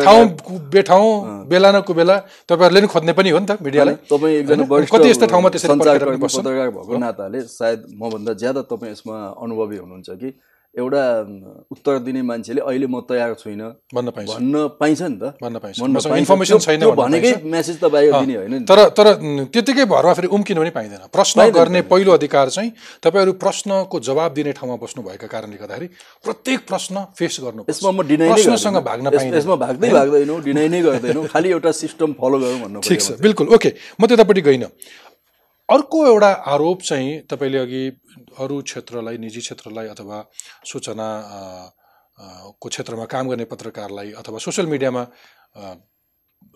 [0.04, 0.24] ठाउँ
[0.70, 1.10] बेठाउँ
[1.48, 2.16] बेला न कुबेला
[2.48, 5.68] तपाईँहरूले नि खोज्ने पनि हो नि त मिडियालाई। तपाईँ एकजना कति यस्तो ठाउँमा त्यसरी?
[5.74, 10.28] पत्रकार भएको नाताले सायद मभन्दा ज्यादा तपाईँ यसमा अनुभवी हुनुहुन्छ कि
[10.74, 11.02] एउटा
[11.70, 15.78] उत्तर दिने मान्छेले अहिले म तयार छुइनँ भन्न पाइन्छ। भन्न पाइन्छ नि त। भन्न पाइन्छ।
[16.18, 19.06] इन्फर्मेसन छैन भनेकै। मेसेज त बाहिर दिने होइन तर तर
[19.54, 22.70] त्यतिकै भरमा फेरि उम्किनु पनि पाइँदैन। प्रश्न गर्ने पहिलो अधिकार चाहिँ
[23.06, 25.86] तपाईँहरू प्रश्नको जवाब दिने ठाउँमा बस्नुभएका कारणले गर्दाखेरि
[26.26, 30.80] प्रत्येक प्रश्न फेस गर्नु यसमा म डिनाइ प्रश्नसँग। भाग्न पाइँदैन। यसमा भाग्दै भाग्दैनौँ डिनाइ नै
[30.82, 34.68] गर्दैनौँ। खालि एउटा सिस्टम फलो गरौँ भन्नु ठिक छ। बिल्कुल। ओके म त्यतापट्टि गइनँ।
[35.68, 37.88] अर्को एउटा आरोप चाहिँ तपाईँले अघि
[38.38, 40.24] अरू क्षेत्रलाई निजी क्षेत्रलाई अथवा
[40.66, 41.08] सूचना
[42.60, 45.06] को क्षेत्रमा काम गर्ने पत्रकारलाई अथवा सोसियल मिडियामा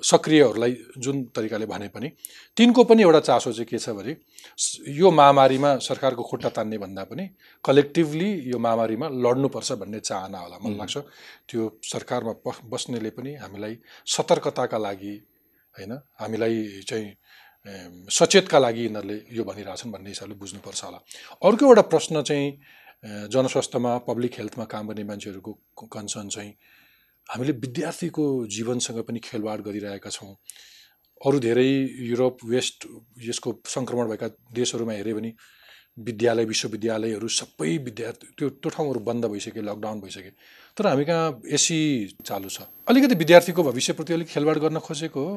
[0.05, 2.09] सक्रियहरूलाई जुन तरिकाले भने पनि
[2.57, 4.16] तिनको पनि एउटा चासो चाहिँ के छ भने
[4.92, 7.29] यो महामारीमा सरकारको खुट्टा तान्ने भन्दा पनि
[7.64, 10.97] कलेक्टिभली यो महामारीमा लड्नुपर्छ भन्ने चाहना होला मलाई लाग्छ।
[11.49, 15.14] त्यो सरकारमा बस्नेले पनि हामीलाई सतर्कताका लागि
[15.75, 17.09] होइन हामीलाई चाहिँ
[17.66, 20.99] सचेतका लागि यिनीहरूले यो भनिरहेछन् भन्ने हिसाबले बुझ्नुपर्छ होला।
[21.42, 22.49] अर्को एउटा प्रश्न चाहिँ
[23.33, 25.53] जनस्वास्थ्यमा पब्लिक हेल्थमा काम गर्ने मान्छेहरूको
[25.87, 26.53] कन्सर्न चाहिँ
[27.27, 30.35] हामीले विद्यार्थीको जीवनसँग पनि खेलवाड गरिरहेका छौँ।
[31.21, 31.68] अरू धेरै
[32.09, 32.87] युरोप वेस्ट
[33.27, 35.33] यसको सङ्क्रमण भएका देशहरूमा हेऱ्यो भने
[36.07, 40.31] विद्यालय विश्वविद्यालयहरू सबै विद्यार्थी त्यो त्यो ठाउँहरू बन्द भइसके लकडाउन भइसके।
[40.79, 41.79] तर हामी कहाँ एसी
[42.23, 45.33] चालु छ। अलिकति विद्यार्थीको भविष्यप्रति अलिक खेलवाड गर्न खोजेको हो।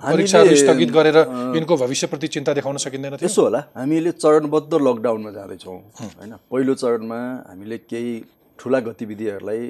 [0.00, 1.18] परीक्षाहरू स्थगित गरेर
[1.56, 6.32] यिनको भविष्यप्रति चिन्ता देखाउन सकिँदैन त्यसो होला हामीले चरणबद्ध लकडाउनमा जाँदैछौँ होइन?
[6.48, 8.12] पहिलो चरणमा हामीले केही
[8.58, 9.60] ठुला गतिविधिहरूलाई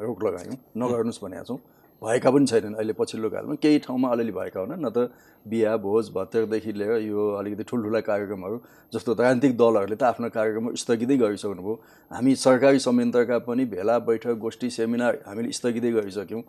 [0.00, 1.58] रोक लगायौँ नगर्नुहोस् भनेका छौँ।
[2.02, 5.10] भएका पनि छैनन् अहिले पछिल्लो कालमा। केही ठाउँमा अलिअलि भएका हुन् न त
[5.46, 8.56] बिहा भोज भत्तेरदेखि लिएर यो अलिकति ठुल्ठुला कार्यक्रमहरू
[8.92, 11.74] जस्तो राजनीतिक दलहरूले त आफ्नो कार्यक्रम स्थगितै गरिसक्नुभयो।
[12.10, 16.42] हामी सरकारी संयन्त्रका पनि भेला बैठक गोष्ठी सेमिनार हामीले स्थगितै गरिसक्यौँ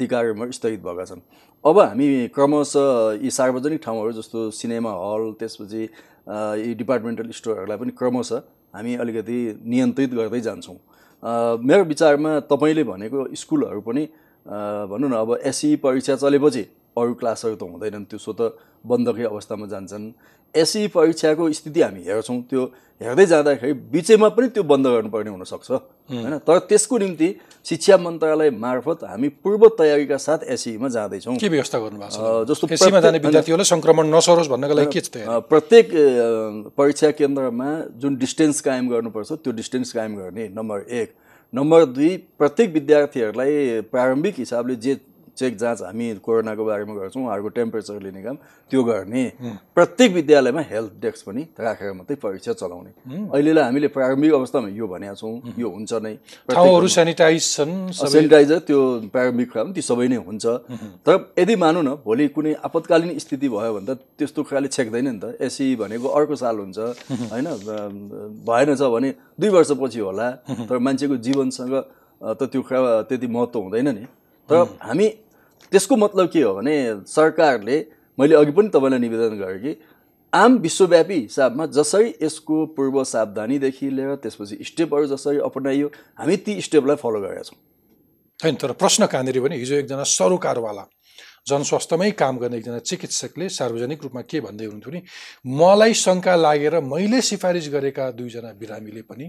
[0.00, 1.20] ती कार्यक्रमहरू स्थगित भएका छन्।
[1.64, 5.82] अब हामी क्रमशः यी सार्वजनिक ठाउँहरू जस्तो सिनेमा हल त्यसपछि
[6.64, 8.40] यी डिपार्टमेन्टल स्टोरहरूलाई पनि क्रमशः
[8.74, 10.78] हामी अलिकति नियन्त्रित गर्दै जान्छौँ।
[11.60, 14.08] मेरो विचारमा तपाईँले भनेको स्कुलहरू पनि
[14.46, 16.62] भनौँ न अब एसई परीक्षा चलेपछि
[16.96, 18.54] अरू क्लासहरू त हुँदैनन् त्यो सो त
[18.86, 20.04] बन्दकै अवस्थामा जान्छन्।
[20.54, 22.62] एसई परीक्षाको स्थिति हामी हेर्छौँ त्यो
[23.02, 26.38] हेर्दै जाँदाखेरि बिचैमा पनि त्यो बन्द गर्नुपर्ने हुनसक्छ होइन?
[26.46, 27.28] तर त्यसको निम्ति
[27.66, 32.48] शिक्षा मन्त्रालय मार्फत हामी पूर्व तयारीका साथ एसईमा जाँदैछौँ। के व्यवस्था गर्नुभएको छ?
[32.48, 32.66] जस्तो
[33.04, 35.86] जाने विद्यार्थीहरूलाई सङ्क्रमण नसरोस् भन्नको लागि के प्रत्येक
[36.72, 37.68] परीक्षा केन्द्रमा
[38.00, 41.08] जुन डिस्टेन्स कायम गर्नुपर्छ त्यो डिस्टेन्स कायम गर्ने नम्बर एक।
[41.52, 44.94] नम्बर दुई प्रत्येक विद्यार्थीहरूलाई प्रारम्भिक हिसाबले जे
[45.36, 48.36] चेक जाँच हामी कोरोनाको बारेमा गर्छौँ उहाँहरूको टेम्परेचर लिने काम
[48.70, 49.22] त्यो गर्ने।
[49.76, 52.90] प्रत्येक विद्यालयमा हेल्थ डेस्क पनि राखेर मात्रै परीक्षा चलाउने।
[53.30, 56.14] अहिलेलाई हामीले प्रारम्भिक अवस्थामा यो भनेका छौँ यो हुन्छ नै।
[56.50, 58.80] ठाउँहरू सेनिटाइज छन् सेनिटाइजर त्यो
[59.12, 60.44] प्रारम्भिक कुरा ती सबै नै हुन्छ।
[61.06, 65.20] तर यदि मानौँ न भोलि कुनै आपतकालीन स्थिति भयो भने त त्यस्तो कुराले छेक्दैन नि
[65.20, 66.78] त। एसी भनेको अर्को साल हुन्छ
[67.30, 67.46] होइन?
[68.48, 70.28] भएन छ भने दुई वर्षपछि होला।
[70.66, 71.74] तर मान्छेको जीवनसँग
[72.20, 72.62] त त्यो
[73.06, 74.04] त्यति महत्त्व हुँदैन नि।
[74.48, 75.06] तर हामी
[75.72, 76.74] त्यसको मतलब के हो भने
[77.08, 77.76] सरकारले
[78.18, 79.76] मैले अघि पनि तपाईँलाई निवेदन गरेँ कि
[80.32, 86.96] आम विश्वव्यापी हिसाबमा जसरी यसको पूर्व सावधानीदेखि लिएर त्यसपछि स्टेपहरू जसरी अपनाइयो हामी ती स्टेपलाई
[86.96, 87.58] फलो गरेका छौँ।
[88.40, 90.84] होइन तर प्रश्न कहाँनिर भने हिजो एकजना सरोकारवाला
[91.48, 95.02] जनस्वास्थ्यमै काम गर्ने एकजना चिकित्सकले सार्वजनिक रूपमा के भन्दै हुनुहुन्थ्यो नि
[95.56, 99.26] मलाई शङ्का लागेर मैले सिफारिस गरेका दुईजना बिरामीले पनि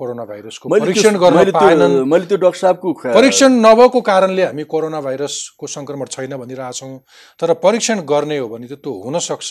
[0.00, 4.64] कोरोना भाइरसको परीक्षण गर्न मैले त्यो- पाएनन्। मैले त्यो डाक्टर साहबको परीक्षण नभएको कारणले हामी
[4.72, 6.92] कोरोना भाइरसको सङ्क्रमण छैन भनिरहेछौँ
[7.40, 9.50] तर परीक्षण गर्ने हो भने त त्यो हुनसक्छ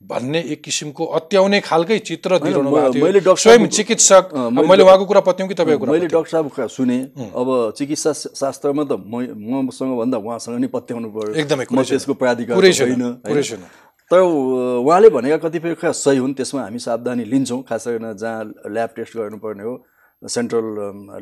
[0.00, 4.24] भन्ने एक किसिमको अत्याउने खालकै चित्र दिइरहनु मैले स्वयं चिकित्सक
[4.68, 6.06] मैले- उहाँको कुरा पत्याउँ कि तपाईँको कुरा मैले?
[6.12, 6.98] डाक्टर साहबको कुरा सुने
[7.40, 13.64] अब चिकित्सा शास्त्रमा त म मसँग भन्दा उहाँसँग नै पत्याउनु पर्यो। एकदमै। त्यसको प्राधिकार छैन।
[14.10, 18.90] तर उहाँले भनेका कतिपय कुरा सही हुन् त्यसमा हामी सावधानी लिन्छौँ खास गरेर जहाँ ल्याब
[18.96, 19.74] टेस्ट गर्नुपर्ने हो
[20.22, 20.66] सेन्ट्रल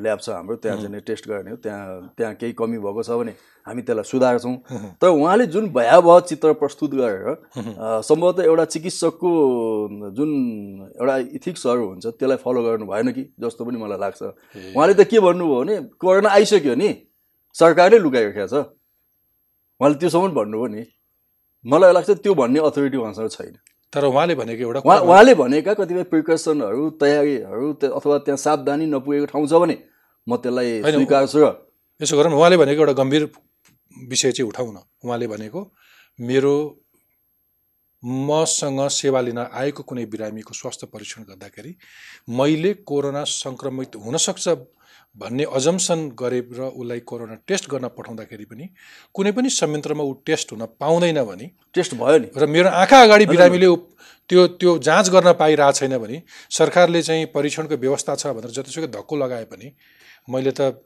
[0.02, 3.32] ल्याब छ हाम्रो त्यहाँ चाहिँ टेस्ट गर्ने हो त्यहाँ त्यहाँ केही कमी भएको छ भने
[3.66, 4.56] हामी त्यसलाई सुधार्छौँ
[5.00, 9.30] तर उहाँले जुन भयावह चित्र प्रस्तुत गरेर सम्भवतः एउटा चिकित्सकको
[10.16, 10.30] जुन
[11.00, 14.22] एउटा इथिक्सहरू हुन्छ त्यसलाई फलो गर्नु भएन कि जस्तो पनि मलाई लाग्छ।
[14.76, 16.90] उहाँले त के भन्नुभयो भने कोरोना आइसक्यो नि
[17.56, 18.54] सरकारले लुकाइराखेको छ।
[19.80, 20.84] उहाँले त्योसम्म भन्नुभयो नि
[21.64, 23.54] मलाई लाग्छ त्यो भन्ने अथोरिटी उहाँसँग छैन।
[23.92, 29.46] तर उहाँले भनेको एउटा उहाँले भनेका कतिपय प्रिकसनहरू तयारीहरू त्यो- अथवा त्यहाँ सावधानी नपुगेको ठाउँ
[29.48, 29.76] छ भने
[30.26, 31.46] म त्यसलाई स्वीकार्छु र
[32.00, 33.22] यसो गरौँ उहाँले भनेको एउटा गम्भीर
[34.10, 35.60] विषय चाहिँ उठाउँ न उहाँले भनेको
[36.18, 36.54] मेरो
[38.28, 41.72] मसँग सेवा लिन आएको कुनै बिरामीको स्वास्थ्य परीक्षण गर्दाखेरि
[42.38, 44.44] मैले कोरोना सङ्क्रमित हुनसक्छ
[45.16, 48.68] भन्ने अजम्सन गरेर उसलाई कोरोना टेस्ट गर्न पठाउँदाखेरि पनि
[49.14, 53.26] कुनै पनि संयन्त्रमा ऊ टेस्ट हुन पाउँदैन भने टेस्ट भयो नि। र मेरो आँखा अगाडि
[53.26, 53.68] बिरामीले
[54.30, 59.16] त्यो त्यो जाँच गर्न पाइरहेको छैन भने सरकारले चाहिँ परीक्षणको व्यवस्था छ भनेर जतिसुकै धक्को
[59.16, 59.72] लगाए पनि
[60.28, 60.82] मैले त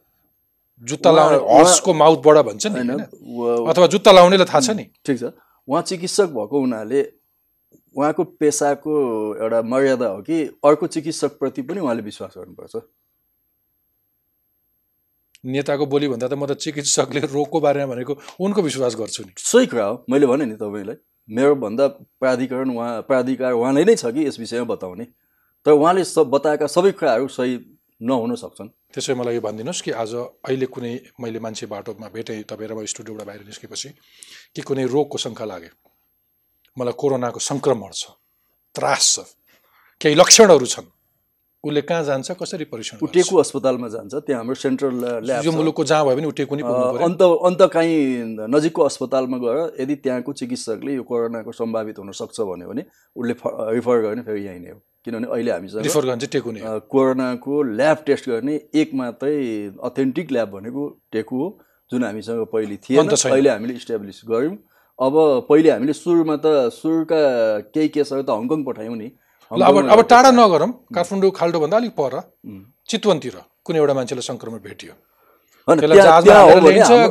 [0.83, 2.81] जुत्ता लाउने हर्सको माउथबाट भन्छ नि
[3.71, 4.85] अथवा जुत्ता लाउनेलाई थाहा छ नि?
[5.07, 5.33] ठिक छ।
[5.69, 7.01] उहाँ चिकित्सक भएको हुनाले
[7.97, 8.93] उहाँको पेसाको
[9.43, 12.77] एउटा मर्यादा हो कि अर्को चिकित्सकप्रति पनि उहाँले विश्वास गर्नुपर्छ।
[15.44, 19.66] नेताको बोली भन्दा त म त चिकित्सकले रोगको बारेमा भनेको उनको विश्वास गर्छु नि। सही
[19.66, 20.96] कुरा हो। मैले भने नि तपाईँलाई
[21.29, 21.87] मेरो भन्दा
[22.18, 25.05] प्राधिकरण उहाँ प्राधिकार उहाँले नै छ कि यस विषयमा बताउने?
[25.66, 27.53] तर उहाँले सब बताएका सबै कुराहरू सही
[28.03, 32.68] नहुन सक्छन्। त्यसै मलाई यो भनिदिनुहोस् कि आज अहिले कुनै मैले मान्छे बाटोमा भेटेँ तपाईँ
[32.70, 33.88] र म स्टुडियोबाट बाहिर निस्केपछि
[34.55, 35.72] कि कुनै रोगको शङ्का लाग्यो?
[36.79, 38.14] मलाई कोरोनाको सङ्क्रमण छ
[38.74, 39.16] त्रास छ
[40.01, 40.87] केही लक्षणहरू छन्।
[41.64, 43.14] उसले कहाँ जान्छ कसरी परीक्षण ऊ गर्छ?
[43.14, 44.94] टेकु अस्पतालमा जान्छ त्यहाँ हाम्रो सेन्ट्रल
[45.27, 46.62] ल्याब यो। मुलुकको जहाँ भयो भने ऊ टेकु नै
[47.03, 47.99] अन्त अन्त काहीँ
[48.47, 52.83] नजिकको अस्पतालमा गएर यदि त्यहाँको चिकित्सकले यो कोरोनाको सम्भावित हुनसक्छ भन्यो भने
[53.16, 53.35] उसले
[53.75, 57.62] रिफर गर्ने फेरि यहीँ नै हो किनभने अहिले हामीसँग रिफर गर्न चाहिँ टेकु नै कोरोनाको
[57.75, 59.37] ल्याब टेस्ट गर्ने एक मात्रै
[59.83, 61.49] अथेन्टिक ल्याब भनेको टेकु हो
[61.90, 64.57] जुन हामीसँग पहिले थिएन। अहिले हामीले इस्टाब्लिस गऱ्यौँ
[64.99, 65.14] अब
[65.49, 67.18] पहिले हामीले सुरुमा त सुरुका
[67.75, 69.09] केही केसहरू त हङकङ पठायौँ नि
[69.53, 72.15] ल अब अब टाढा नगरौँ। काठमाडौँ खाल्डोभन्दा अलिक पर.
[72.89, 74.93] चितवनतिर कुनै एउटा मान्छेलाई सङ्क्रमण भेटियो।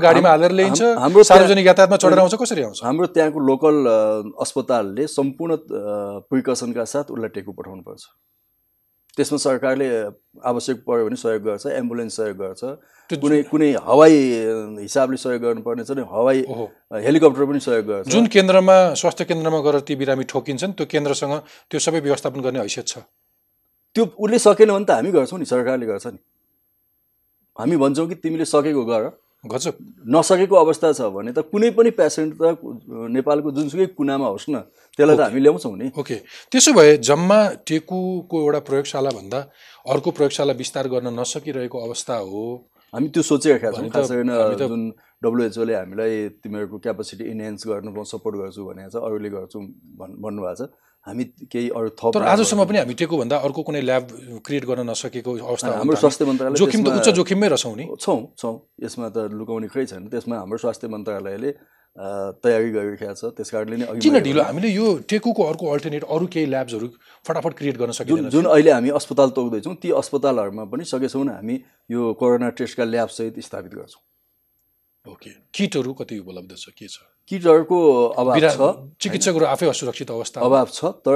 [0.02, 2.80] गाडीमा हालेर ल्याइन्छ हाम- हाम्रो सार्वजनिक यातायातमा चढेर आउँछ कसरी आउँछ?
[2.84, 3.76] हाम्रो त्यहाँको लोकल
[4.42, 5.58] अस्पतालले सम्पूर्ण
[6.30, 8.04] प्रिकसनका साथ उसलाई टेकु पठाउनुपर्छ।
[9.18, 9.88] त्यसमा सरकारले
[10.46, 12.62] आवश्यक पऱ्यो भने सहयोग गर्छ एम्बुलेन्स सहयोग गर्छ।
[13.10, 14.16] कुनै कुनै हवाई
[14.86, 16.40] हिसाबले सहयोग गर्नुपर्ने छ भने हवाई
[17.06, 21.34] हेलिकप्टर पनि सहयोग गर्छ। जुन केन्द्रमा स्वास्थ्य केन्द्रमा गएर ती बिरामी ठोकिन्छन् त्यो केन्द्रसँग
[21.72, 22.96] त्यो सबै व्यवस्थापन गर्ने हैसियत छ।
[23.96, 26.20] त्यो उसले सकेन भने त हामी गर्छौँ नि सरकारले गर्छ नि।
[27.58, 29.04] हामी भन्छौँ कि तिमीले सकेको गर।
[29.44, 29.76] गजब।
[30.10, 32.58] नसकेको अवस्था छ भने त कुनै पनि पेसेन्ट त
[33.16, 34.56] नेपालको जुनसुकै कुनामा होस् न
[34.98, 36.18] त्यसलाई त हामी ल्याउँछौँ नि। ओके।
[36.52, 39.40] त्यसो भए जम्मा टेकुको एउटा प्रयोगशाला भन्दा
[39.94, 42.44] अर्को प्रयोगशाला विस्तार गर्न नसकिरहेको अवस्था हो।
[42.94, 44.84] हामी त्यो सोचिरहेका छौँ खास त- जुन
[45.24, 49.58] डब्लुएचओले हामीलाई तिमीहरूको क्यापासिटी इन्हेन्स गर्नु सपोर्ट गर्छु भनेको छ अरूले गर्छु
[50.00, 50.70] भन् भन्नुभएको छ।
[51.08, 54.04] हामी केही अरू थप तर आजसम्म पनि हामी टेकु भन्दा अर्को कुनै ल्याब
[54.44, 58.56] क्रिएट गर्न नसकेको अवस्था हाम्रो स्वास्थ्य मन्त्रालय जोखिम त उच्च जोखिममै रहेछौँ नि। छौँ छौँ।
[58.84, 61.52] यसमा त लुकाउने खै छैन। त्यसमा हाम्रो स्वास्थ्य मन्त्रालयले
[61.98, 64.42] तयारी गरिरहेको छ। त्यस कारणले नै किन ढिलो?
[64.44, 66.88] हामीले यो टेकुको अर्को अल्टरनेट अरू केही ल्याब्सहरू
[67.26, 71.56] फटाफट क्रिएट गर्न सकिँदैन जुन अहिले हामी अस्पताल तोक्दैछौँ ती अस्पतालहरूमा पनि सकेसम्म हामी
[71.90, 74.02] यो कोरोना टेस्टका ल्याबसहित स्थापित गर्छौँ।
[75.06, 76.70] ओके। किटहरू कति उपलब्ध छ?
[76.78, 77.02] के छ?
[77.28, 77.78] किटहरूको
[78.18, 78.62] अभाव छ।
[79.04, 81.16] चिकित्सकहरू आफै असुरक्षित अवस्था अभाव छ। तर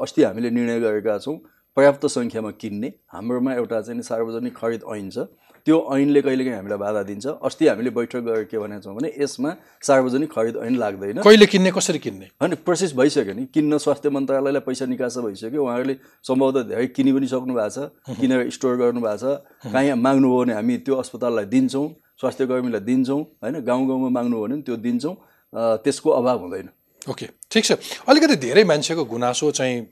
[0.00, 1.36] अस्ति हामीले निर्णय गरेका छौँ
[1.76, 5.18] पर्याप्त सङ्ख्यामा किन्ने। हाम्रोमा एउटा चाहिँ सार्वजनिक खरिद ऐन छ।
[5.66, 9.50] त्यो ऐनले कहिलेकाहीँ हामीलाई बाधा दिन्छ। अस्ति हामीले बैठक गरेर के भनेको छौँ भने यसमा
[9.80, 12.26] सार्वजनिक खरिद ऐन लाग्दैन। कहिले किन्ने कसरी किन्ने?
[12.36, 17.26] होइन प्रोसेस भइसक्यो नि। किन्न स्वास्थ्य मन्त्रालयलाई पैसा निकास भइसक्यो। उहाँहरूले सम्भवतः धेरै किनि पनि
[17.32, 21.86] सक्नु भएको छ किनेर स्टोर गर्नु भएको छ कहीँ माग्नुभयो भने हामी त्यो अस्पताललाई दिन्छौँ
[22.20, 25.14] स्वास्थ्य कर्मीलाई दिन्छौँ। होइन गाउँ गाउँमा माग्नुभयो भने पनि त्यो दिन्छौँ।
[25.54, 26.68] त्यसको अभाव हुँदैन।
[27.02, 27.72] ओके ठिक छ।
[28.08, 29.86] अलिकति धेरै मान्छेको गुनासो चाहिँ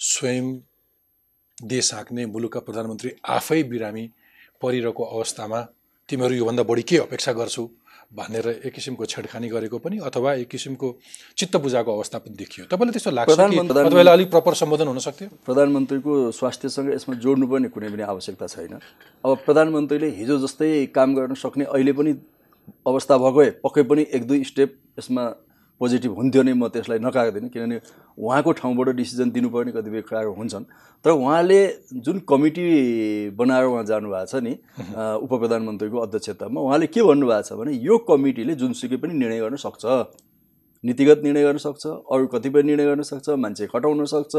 [0.00, 0.46] स्वयं
[1.58, 4.04] देश हाँक्ने मुलुकका प्रधानमन्त्री आफै बिरामी
[4.62, 5.60] परिरहेको अवस्थामा
[6.08, 7.68] तिमीहरू योभन्दा बढी के अपेक्षा गर्छौ
[8.12, 10.88] भनेर एक किसिमको छेडखानी गरेको पनि अथवा एक किसिमको
[11.38, 15.28] चित्त बुझाएको अवस्था पनि देखियो। तपाईँलाई त्यस्तो लाग्छ तपाईँलाई अलिक प्रपर सम्बोधन हुन सक्थ्यो?
[15.46, 18.74] प्रधानमन्त्रीको स्वास्थ्यसँग यसमा जोड्नुपर्ने कुनै पनि आवश्यकता छैन।
[19.24, 22.12] अब प्रधानमन्त्रीले हिजो जस्तै काम गर्न सक्ने अहिले पनि
[22.86, 25.24] अवस्था भएको भए पक्कै पनि एक दुई स्टेप यसमा
[25.80, 27.78] पोजिटिभ हुन्थ्यो नै म त्यसलाई नकार्दिनँ किनभने
[28.18, 30.64] उहाँको ठाउँबाट डिसिजन दिनुपर्ने कतिपय कुराहरू हुन्छन्।
[31.04, 31.60] तर उहाँले
[32.06, 32.64] जुन कमिटी
[33.34, 34.52] बनाएर उहाँ जानुभएको छ नि
[35.18, 39.84] उप प्रधानमन्त्रीको अध्यक्षतामा उहाँले के भन्नुभएको छ भने यो कमिटीले जुनसुकै पनि निर्णय गर्न सक्छ।
[40.84, 44.34] नीतिगत निर्णय गर्न सक्छ अरू कतिपय निर्णय गर्न सक्छ मान्छे खटाउन सक्छ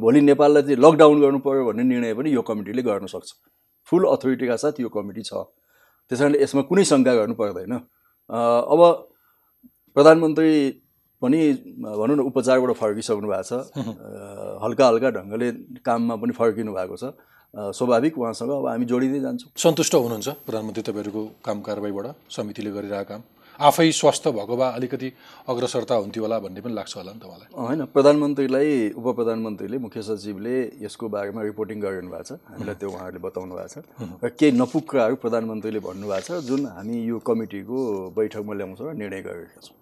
[0.00, 3.28] भोलि नेपाललाई चाहिँ लकडाउन गर्नु पऱ्यो भन्ने निर्णय पनि यो कमिटीले गर्न सक्छ।
[3.88, 5.46] फुल अथोरिटीका साथ यो कमिटी छ।
[6.10, 7.72] त्यस कारणले यसमा कुनै शङ्का गर्नु पर्दैन।
[8.72, 8.80] अब
[9.96, 10.52] प्रधानमन्त्री
[11.22, 11.40] पनि
[11.80, 13.52] भनौँ न उपचारबाट फर्किसक्नु भएको छ।
[14.64, 15.48] हल्का हल्का ढङ्गले
[15.86, 17.04] काममा पनि फर्किनु भएको छ।
[17.54, 23.20] स्वाभाविक उहाँसँग अब हामी जोडिँदै जान्छौँ। सन्तुष्ट हुनुहुन्छ प्रधानमन्त्री तपाईँहरूको काम कारवाहीबाट समितिले गरिरहेको काम?
[23.58, 25.08] आफै स्वस्थ भएको भए अलिकति
[25.48, 30.56] अग्रसरता हुन्थ्यो होला भन्ने पनि लाग्छ होला नि तपाईँलाई होइन। प्रधानमन्त्रीलाई उप प्रधानमन्त्रीले मुख्य सचिवले
[30.84, 33.76] यसको बारेमा रिपोर्टिङ गरिरहनु भएको छ। हामीलाई त्यो उहाँहरूले बताउनु भएको छ।
[34.24, 37.78] र केही नपुग कुराहरू प्रधानमन्त्रीले भन्नुभएको छ जुन हामी यो कमिटीको
[38.12, 39.76] बैठकमा ल्याउँछौँ र निर्णय गरिरहेका छौँ।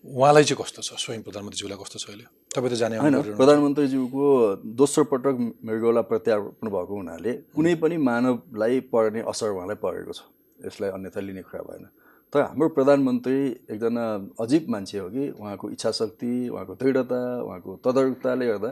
[0.00, 0.96] उहाँलाई चाहिँ कस्तो छ?
[0.96, 2.24] स्वयं प्रधानमन्त्रीज्यूलाई कस्तो छ अहिले?
[2.56, 4.24] तपाईँ त जाने होइन। प्रधानमन्त्रीज्यूको
[4.64, 10.20] दोस्रो पटक मृगौला प्रत्यारोपण भएको हुनाले कुनै पनि मानवलाई पर्ने असर उहाँलाई परेको छ।
[10.64, 11.84] यसलाई अन्यथा लिने कुरा भएन।
[12.32, 13.38] तर हाम्रो प्रधानमन्त्री
[13.74, 14.04] एकजना
[14.44, 18.70] अजीब मान्छे हो कि उहाँको इच्छा शक्ति उहाँको दृढता उहाँको तदारुकताले गर्दा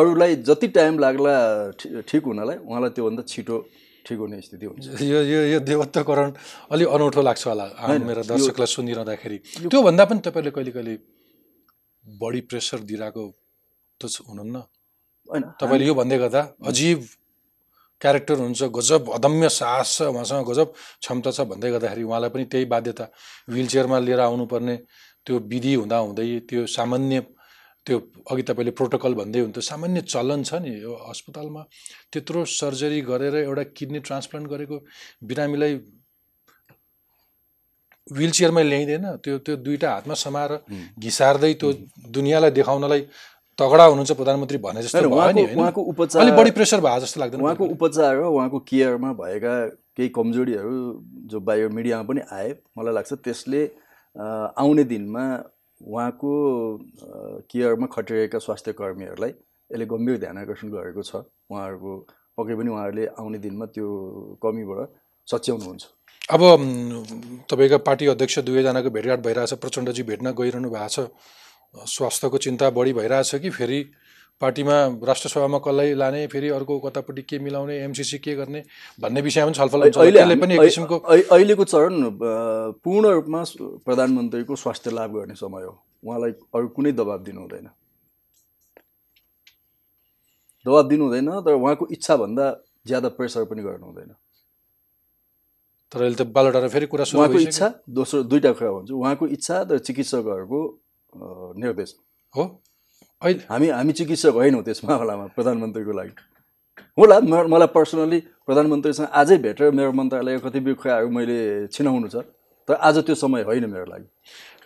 [0.00, 1.34] अरूलाई जति टाइम लाग्ला
[1.80, 3.56] ठि- ठिक हुनलाई उहाँलाई त्योभन्दा छिटो
[4.06, 6.28] ठिक हुने स्थिति हुन्छ। यो यो यो देवत्वकरण
[6.72, 7.64] अलिक अनौठो लाग्छ होला
[8.08, 9.38] मेरा दर्शकलाई सुनिरहँदाखेरि।
[9.72, 10.94] त्योभन्दा पनि तपाईँले कहिले कहिले
[12.04, 13.24] बढी प्रेसर दिइरहेको
[14.00, 14.56] त हुनुहुन्न?
[15.28, 16.98] होइन तपाईँले यो भन्दै गर्दा अजीब
[18.00, 20.68] क्यारेक्टर हुन्छ गजब अदम्य साहस छ उहाँसँग गजब
[21.00, 23.04] क्षमता छ। भन्दै गर्दाखेरि उहाँलाई पनि त्यही बाध्यता।
[23.48, 24.76] विल चेयरमा लिएर आउनुपर्ने
[25.26, 27.20] त्यो विधि हुँदा हुँदै त्यो सामान्य
[27.86, 27.96] त्यो
[28.30, 31.62] अघि तपाईँले प्रोटोकल भन्दै हुन्थ्यो सामान्य चलन छ नि यो अस्पतालमा।
[32.12, 34.76] त्यत्रो सर्जरी गरेर एउटा किडनी ट्रान्सप्लान्ट गरेको
[35.28, 35.74] बिरामीलाई
[38.08, 40.52] विल चेयरमै ल्याइँदैन। त्यो त्यो दुईवटा हातमा समाएर
[40.98, 41.68] घिसार्दै त्यो
[42.16, 43.02] दुनियाँलाई देखाउनलाई
[43.60, 47.20] तगडा हुनुहुन्छ प्रधानमन्त्री भने जस्तो होइन, भयो नि उहाँको- उपचार अलिक बढी प्रेसर भयो जस्तो
[47.20, 49.54] लाग्दैन उहाँको उपचार र उहाँको केयरमा भएका
[49.96, 50.74] केही कमजोरीहरू
[51.30, 53.62] जो बाहिर मिडियामा पनि आए मलाई लाग्छ त्यसले
[54.16, 55.24] आउने दिनमा
[55.80, 56.30] उहाँको
[57.50, 59.32] केयरमा खटिरहेका स्वास्थ्य कर्मीहरूलाई
[59.70, 61.12] यसले गम्भीर ध्यान आकर्षण गरेको छ।
[61.50, 61.92] उहाँहरूको
[62.38, 63.86] पक्कै पनि उहाँहरूले आउने दिनमा त्यो
[64.42, 64.88] कमीबाट
[65.28, 65.84] सच्याउनुहुन्छ।
[66.34, 66.42] अब
[67.50, 70.98] तपाईँका पार्टी अध्यक्ष दुवैजनाको भेटघाट भइरहेछ प्रचण्डजी भेट्न गइरहनु भएको छ।
[71.76, 73.90] स्वास्थ्यको चिन्ता बढी भइरहेछ कि फेरि
[74.40, 78.64] पार्टीमा राष्ट्रसभामा कसलाई लाने फेरि अर्को कतापट्टि के मिलाउने एमसिसी के गर्ने
[79.00, 79.80] भन्ने विषयमा पनि छलफल।
[80.10, 82.18] अहिले पनि एक किसिमको अहि- अहिलेको चरण
[82.72, 87.70] पूर्ण रूपमा प्रधानमन्त्रीको स्वास्थ्य लाभ गर्ने समय हो। उहाँलाई अरू कुनै दबाब दिनु हुँदैन।
[90.66, 92.56] दबाब दिनु हुँदैन तर उहाँको इच्छाभन्दा
[92.86, 94.14] ज्यादा प्रेसर पनि गर्नु हुँदैन।
[95.92, 99.78] तर अहिले त बालोटार फेरि कुरा उहाँको इच्छा दोस्रो दुईवटा कुरा भन्छु। उहाँको इच्छा र
[99.78, 100.78] चिकित्सकहरूको
[101.16, 101.96] निर्देश
[102.36, 102.62] हो?
[103.22, 106.10] अहिले हामी हामी चिकित्सक होइनौँ त्यस मामलामा प्रधानमन्त्रीको लागि।
[106.98, 112.16] होला म- मलाई पर्सनली प्रधानमन्त्रीसँग आजै भेटेर मेरो मन्त्रालयको कतिपय कुराहरू मैले छिनाउनु छ
[112.68, 114.08] तर आज त्यो समय होइन मेरो लागि।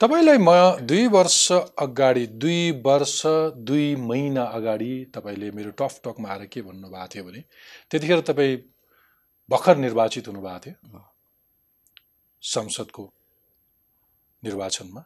[0.00, 3.22] तपाईँलाई म दुई वर्ष अगाडि दुई वर्ष
[3.57, 7.44] दुई महिना अगाडि तपाईँले मेरो टफ टकमा आएर के भन्नुभएको थियो भने
[7.90, 8.57] त्यतिखेर तपाईँ
[9.50, 11.00] भर्खर निर्वाचित हुनुभएको थियो।
[12.42, 13.12] संसदको
[14.44, 15.04] निर्वाचनमा।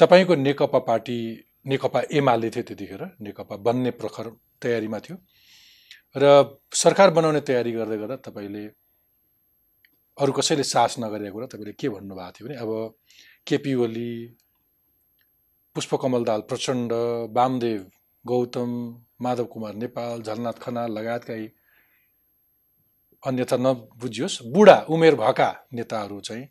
[0.00, 1.16] तपाईँको नेकपा पार्टी
[1.66, 4.26] नेकपा एमाले थियो त्यतिखेर नेकपा बन्ने प्रखर
[4.62, 5.16] तयारीमा थियो।
[6.16, 6.24] र
[6.74, 8.64] सरकार बनाउने तयारी गर्दै गर्दा तपाईँले
[10.18, 12.70] अरू कसैले साहस नगरेको कुरा तपाईँले के भन्नुभएको थियो भने अब
[13.46, 14.12] केपी ओली
[15.76, 16.92] पुष्पकमल दाल प्रचण्ड
[17.36, 17.80] वामदेव
[18.24, 18.70] गौतम
[19.22, 21.34] माधव कुमार नेपाल झलनाथ खनाल लगायतका
[23.22, 26.44] अन्यथा नबुझियोस् बुढा उमेर भएका नेताहरू चाहिँ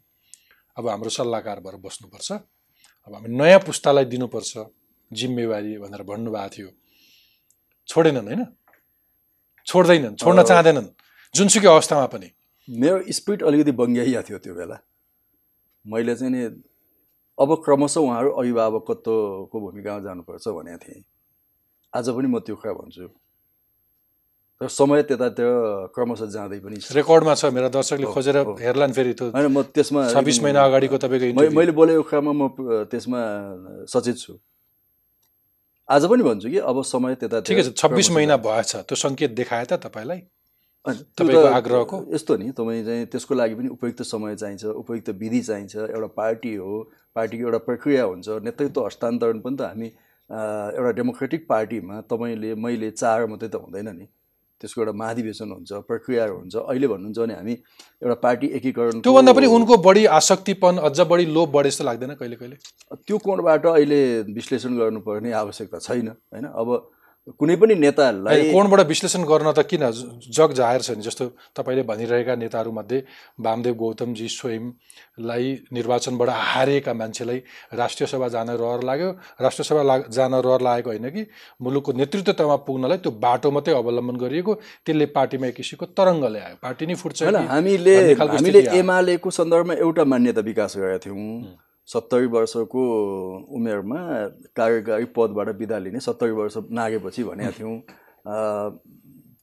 [0.77, 2.31] अब हाम्रो सल्लाहकार भएर बस्नुपर्छ।
[3.10, 4.69] अब हामी नयाँ पुस्तालाई दिनुपर्छ
[5.13, 6.69] जिम्मेवारी भनेर भन्नुभएको थियो।
[7.89, 8.41] छोडेनन् होइन?
[9.65, 10.88] छोड्दैनन् छोड्न। चाहँदैनन्
[11.34, 12.30] जुनसुकै अवस्थामा पनि।
[12.69, 14.78] मेरो स्पिड अलिकति बङ्ग्याइया थियो त्यो बेला।
[15.86, 16.41] मैले चाहिँ नि
[17.41, 21.02] अब क्रमशः उहाँहरू अभिभावकत्वको भूमिकामा जानुपर्छ भनेको थिएँ।
[21.98, 23.10] आज पनि म त्यो कुरा भन्छु।
[24.62, 25.48] तर समय त्यतातिर
[25.95, 30.43] क्रमशः जाँदै पनि रेकर्डमा छ मेरा दर्शकले खोजेर हो। हेर्लान् फेरि होइन म त्यसमा छब्बिस
[30.43, 32.43] महिना अगाडिको तपाईँको। मैले बोलेको कुरामा म
[32.91, 33.22] त्यसमा
[33.88, 34.34] सचेत छु।
[35.89, 39.65] आज पनि भन्छु कि अब समय त्यता ठिकै छ छब्बिस महिना भएछ त्यो सङ्केत देखाए
[39.65, 40.22] त तपाईँलाई?
[41.15, 41.98] तपाईँको आग्रहको?
[42.13, 46.54] यस्तो नि तपाईँ चाहिँ त्यसको लागि पनि उपयुक्त समय चाहिन्छ उपयुक्त विधि चाहिन्छ एउटा पार्टी
[46.60, 46.84] हो
[47.15, 53.26] पार्टीको एउटा प्रक्रिया हुन्छ नेतृत्व हस्तान्तरण पनि त हामी एउटा डेमोक्रेटिक पार्टीमा तपाईँले मैले चाहेर
[53.32, 54.08] मात्रै त हुँदैन नि।
[54.62, 57.54] त्यसको एउटा महाधिवेशन हुन्छ प्रक्रियाहरू हुन्छ। अहिले भन्नुहुन्छ भने हामी
[58.04, 62.36] एउटा पार्टी एकीकरण त्योभन्दा पनि उनको बढी आसक्तिपन अझ बढी लोभ बढे जस्तो लाग्दैन कहिले
[62.36, 62.56] कहिले?
[62.95, 64.00] त्यो कोणबाट अहिले
[64.36, 66.45] विश्लेषण गर्नुपर्ने आवश्यकता छैन होइन?
[66.45, 66.67] अब
[67.37, 69.83] कुनै पनि नेताहरूलाई कोणबाट विश्लेषण गर्न त किन
[70.37, 71.25] जग जाहेर छ नि जस्तो
[71.57, 72.99] तपाईँले भनिरहेका नेताहरूमध्ये
[73.45, 75.45] वामदेव गौतमजी स्वयंलाई
[75.77, 77.39] निर्वाचनबाट हारेका मान्छेलाई
[77.77, 79.09] राष्ट्रिय सभा जान रहर लाग्यो।
[79.41, 81.25] राष्ट्रिय सभा ला जान रहर लागेको होइन कि
[81.61, 84.53] मुलुकको नेतृत्वमा पुग्नलाई त्यो बाटो मात्रै अवलम्बन गरिएको
[84.85, 90.41] त्यसले पार्टीमा एक किसिमको तरङ्ग ल्यायो पार्टी नै फुट्छ हामीले हामीले। एमालेको सन्दर्भमा एउटा मान्यता
[90.41, 92.82] विकास गरेका थियौँ। सत्तरी वर्षको
[93.58, 93.99] उमेरमा
[94.58, 97.75] कार्यकारी पदबाट बिदा लिने सत्तरी वर्ष नागेपछि भनेका थियौँ।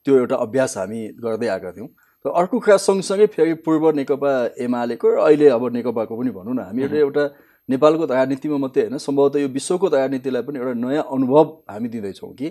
[0.07, 1.89] त्यो एउटा अभ्यास हामी गर्दै आएका थियौँ।
[2.25, 4.31] र अर्को कुरा सँगसँगै फेरि पूर्व नेकपा
[4.63, 7.25] एमालेको र अहिले अब नेकपाको पनि भनौँ न हामीहरू एउटा
[7.69, 12.49] नेपालको राजनीतिमा मात्रै होइन सम्भवतः यो विश्वको राजनीतिलाई पनि एउटा नयाँ अनुभव हामी दिँदैछौँ कि।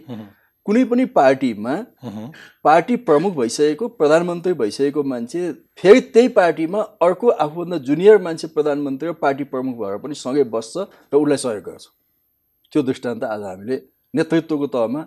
[0.66, 1.74] कुनै पनि पार्टीमा।
[2.64, 5.42] पार्टी प्रमुख भइसकेको प्रधानमन्त्री भइसकेको मान्छे
[5.82, 10.74] फेरि त्यही पार्टीमा अर्को आफूभन्दा जुनियर मान्छे प्रधानमन्त्री र पार्टी प्रमुख भएर पनि सँगै बस्छ
[11.14, 11.86] र उसलाई सहयोग गर्छ।
[12.74, 13.78] त्यो दृष्टान्त आज हामीले
[14.14, 15.02] नेतृत्वको तहमा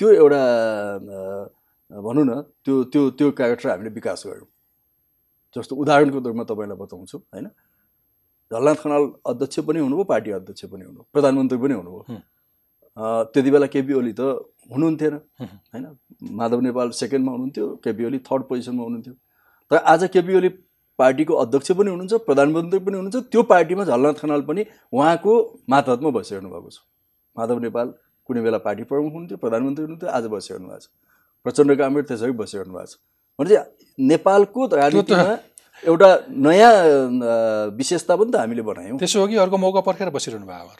[0.00, 0.42] त्यो एउटा
[1.90, 4.48] भनौँ न त्यो त्यो त्यो क्यारेक्टर हामीले विकास गऱ्यौँ।
[5.56, 7.46] जस्तो उदाहरणको रूपमा तपाईँलाई बताउँछु होइन?
[8.50, 12.18] झलनाथ खनाल अध्यक्ष पनि हुनुभयो पार्टी अध्यक्ष पनि हुनुभयो प्रधानमन्त्री पनि हुनुभयो।
[13.32, 14.20] त्यति बेला केपी ओली त
[14.68, 15.84] हुनुहुन्थेन। होइन?
[16.38, 19.14] माधव नेपाल सेकेन्डमा हुनुहुन्थ्यो केपी ओली थर्ड पोजिसनमा हुनुहुन्थ्यो।
[19.70, 20.48] तर आज केपी ओली
[20.98, 25.32] पार्टीको अध्यक्ष पनि हुनुहुन्छ प्रधानमन्त्री पनि हुनुहुन्छ त्यो पार्टीमा झलनाथ खनाल पनि उहाँको
[25.70, 26.78] मातहतमा बसिरहनु भएको छ।
[27.36, 27.86] माधव नेपाल
[28.28, 30.88] कुनै बेला पार्टी प्रमुख हुनुहुन्थ्यो प्रधानमन्त्री हुनुहुन्थ्यो आज बसिरहनु भएको छ।
[31.46, 32.96] प्रचण्ड कामरेड त्यसरी बसिरहनु भएको छ।
[33.38, 35.30] भने चाहिँ नेपालको राजनीतिमा
[35.82, 36.74] एउटा नयाँ
[37.78, 40.74] विशेषता पनि त हामीले बनायौँ। त्यसो हो कि अर्को मौका पर्खेर बसिरहनु भयो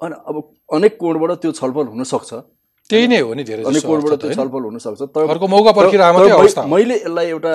[0.00, 0.36] अनि अब
[0.76, 2.30] अनेक कोणबाट त्यो छलफल हुनसक्छ।
[2.90, 4.34] त्यही नै हो नि धेरै अर्थ त त्यो?
[4.34, 7.54] छलफल हुनसक्छ। तर अर्को मौका पर्खिरहेको। मैले यसलाई एउटा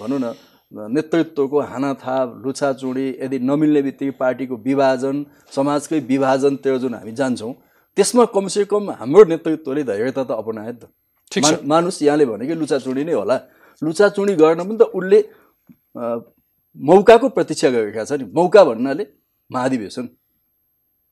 [0.00, 0.34] भनौँ न
[0.72, 7.52] नेतृत्वको हानाथाप लुछाचुडी यदि नमिल्ने बित्तिकै पार्टीको विभाजन समाजकै विभाजनतिर जुन हामी जान्छौँ
[7.96, 10.84] त्यसमा कमसे कम हाम्रो नेतृत्वले धैर्यता त अपनायो नि त।
[11.32, 13.36] ठिक छ। मान- मानुस यहाँले भनेकै लुचाचुडी नै होला।
[13.82, 15.18] लुचाचुडी गर्न पनि त उसले
[16.76, 19.06] मौकाको प्रतीक्षा गरेका छ नि। मौका भन्नाले
[19.52, 20.08] महाधिवेशन।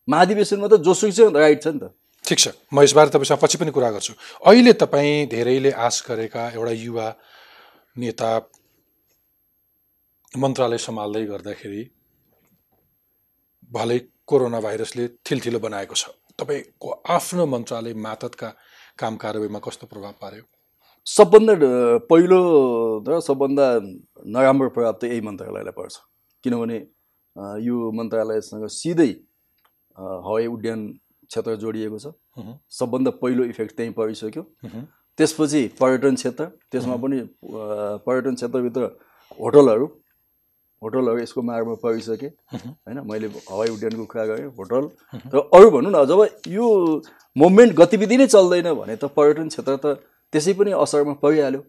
[0.08, 1.84] महाधिवेशनमा त जोसुकै राइट छ नि त।
[2.24, 4.12] ठिक छ। म यसबारे तपाईँसँग पछि पनि कुरा गर्छु।
[4.48, 7.06] अहिले तपाईँ धेरैले आश गरेका एउटा युवा
[7.96, 8.30] नेता
[10.34, 11.82] मन्त्रालय सम्हाल्दै गर्दाखेरि
[13.70, 18.48] भलै कोरोना भाइरसले थिलथिलो बनाएको छ। तपाईँको आफ्नो मन्त्रालय मातहतका
[18.98, 20.42] काम कारवाहीमा कस्तो प्रभाव पार्यो?
[21.06, 21.54] सबभन्दा
[22.08, 22.40] पहिलो
[23.04, 23.66] र सबभन्दा
[24.26, 25.94] नराम्रो प्रभाव त यही मन्त्रालयलाई पर्छ।
[26.44, 26.78] किनभने
[27.60, 29.12] यो मन्त्रालयसँग सिधै
[29.96, 30.80] हवाई उड्डयन
[31.34, 32.14] क्षेत्र जोडिएको छ।
[32.70, 34.42] सबभन्दा पहिलो इफेक्ट त्यहीँ परिसक्यो।
[35.18, 37.18] त्यसपछि पर्यटन क्षेत्र त्यसमा पनि
[38.06, 38.82] पर्यटन क्षेत्रभित्र
[39.40, 39.86] होटलहरू
[40.82, 44.84] होटलहरू यसको मारमा परिसके। होइन मैले हवाई उड्डयनको कुरा गरेँ होटल।
[45.34, 46.20] र अरू भनौँ न जब
[46.50, 46.66] यो
[47.36, 49.86] मुभमेन्ट गतिविधि नै चल्दैन भने त पर्यटन क्षेत्र त
[50.32, 51.60] त्यसै पनि असरमा परिहाल्यो।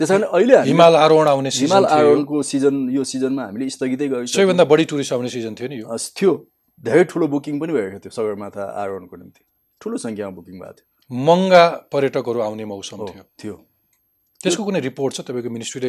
[0.00, 4.36] त्यस कारण अहिले हामी हिमाल आरोहण आउने हिमाल आरोहणको सिजन यो सिजनमा हामीले स्थगितै गरिसक्यौँ।
[4.36, 5.78] सबैभन्दा बढी टुरिस्ट आउने सिजन थियो नि
[6.18, 6.32] थियो।
[6.80, 9.42] धेरै ठुलो बुकिङ पनि भएको थियो सगरमाथा आरोहणको निम्ति।
[9.80, 10.86] ठुलो सङ्ख्यामा बुकिङ भएको थियो।
[11.26, 13.56] महँगा पर्यटकहरू आउने मौसम थियो। थियो।
[14.40, 15.88] त्यसको कुनै रिपोर्ट छ तपाईँको मिनिस्ट्रीले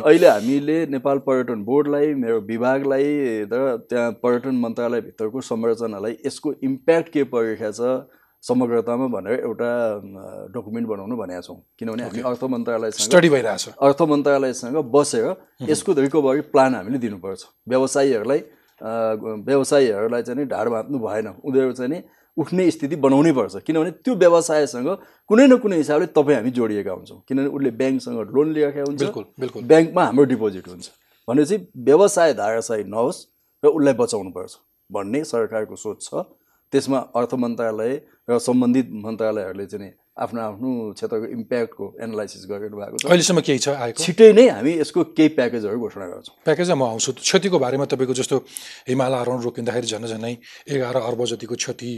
[0.00, 3.08] अहिले हामीले नेपाल पर्यटन बोर्डलाई मेरो विभागलाई
[3.52, 8.08] र त्यहाँ पर्यटन मन्त्रालयभित्रको संरचनालाई यसको इम्प्याक्ट के परिरहेको छ
[8.44, 9.70] समग्रतामा भनेर एउटा
[10.54, 15.28] डकुमेन्ट बनाउनु भनेका छौँ। किनभने हामी अर्थ मन्त्रालयसँग स्टडी भइरहेछ अर्थ मन्त्रालयसँग बसेर
[15.68, 18.40] यसको रिकभरी प्लान हामीले दिनुपर्छ। व्यवसायीहरूलाई
[18.82, 22.02] व्यवसायीहरूलाई चाहिँ नि ढाड बाँध्नु भएन। उनीहरू चाहिँ नि
[22.36, 24.88] उठ्ने स्थिति बनाउनै पर्छ। किनभने त्यो व्यवसायसँग
[25.28, 29.02] कुनै न कुनै हिसाबले तपाईँ हामी जोडिएका हुन्छौँ। किनभने उसले ब्याङ्कसँग लोन लिएका हुन्छ।
[29.64, 30.86] ब्याङ्कमा हाम्रो डिपोजिट हुन्छ।
[31.28, 31.56] भनेपछि
[31.88, 33.18] व्यवसाय धाराशाही नहोस्
[33.62, 34.52] र उसलाई बचाउनुपर्छ
[34.90, 36.14] भन्ने सरकारको सोच छ।
[36.72, 37.92] त्यसमा अर्थ मन्त्रालय
[38.30, 43.68] र सम्बन्धित मन्त्रालयहरूले चाहिँ आफ्नो आफ्नो क्षेत्रको इम्प्याक्टको एनालाइसिस गरिरहनु भएको छ। अहिलेसम्म केही छ?
[43.76, 44.00] आएको?
[44.00, 48.36] छिटै नै हामी यसको केही प्याकेजहरू घोषणा गर्छौँ। प्याकेजमा म आउँछु। क्षतिको बारेमा तपाईँको जस्तो
[48.88, 50.34] हिमाल आरोहण रोकिँदाखेरि झन् झनै
[50.72, 51.90] एघार अर्ब जतिको क्षति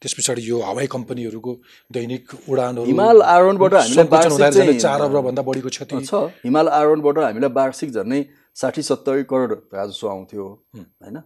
[0.00, 1.52] त्यस पछाडि यो हवाई कम्पनीहरूको
[1.92, 8.20] दैनिक उडानहरू हिमाल आरोहणबाट हामीलाई चार अरबभन्दा बढीको क्षति। छ। हिमाल आरोहणबाट हामीलाई वार्षिक झन्डै
[8.56, 10.44] साठी सत्तरी करोड राजस्व आउँथ्यो
[10.76, 11.16] होइन?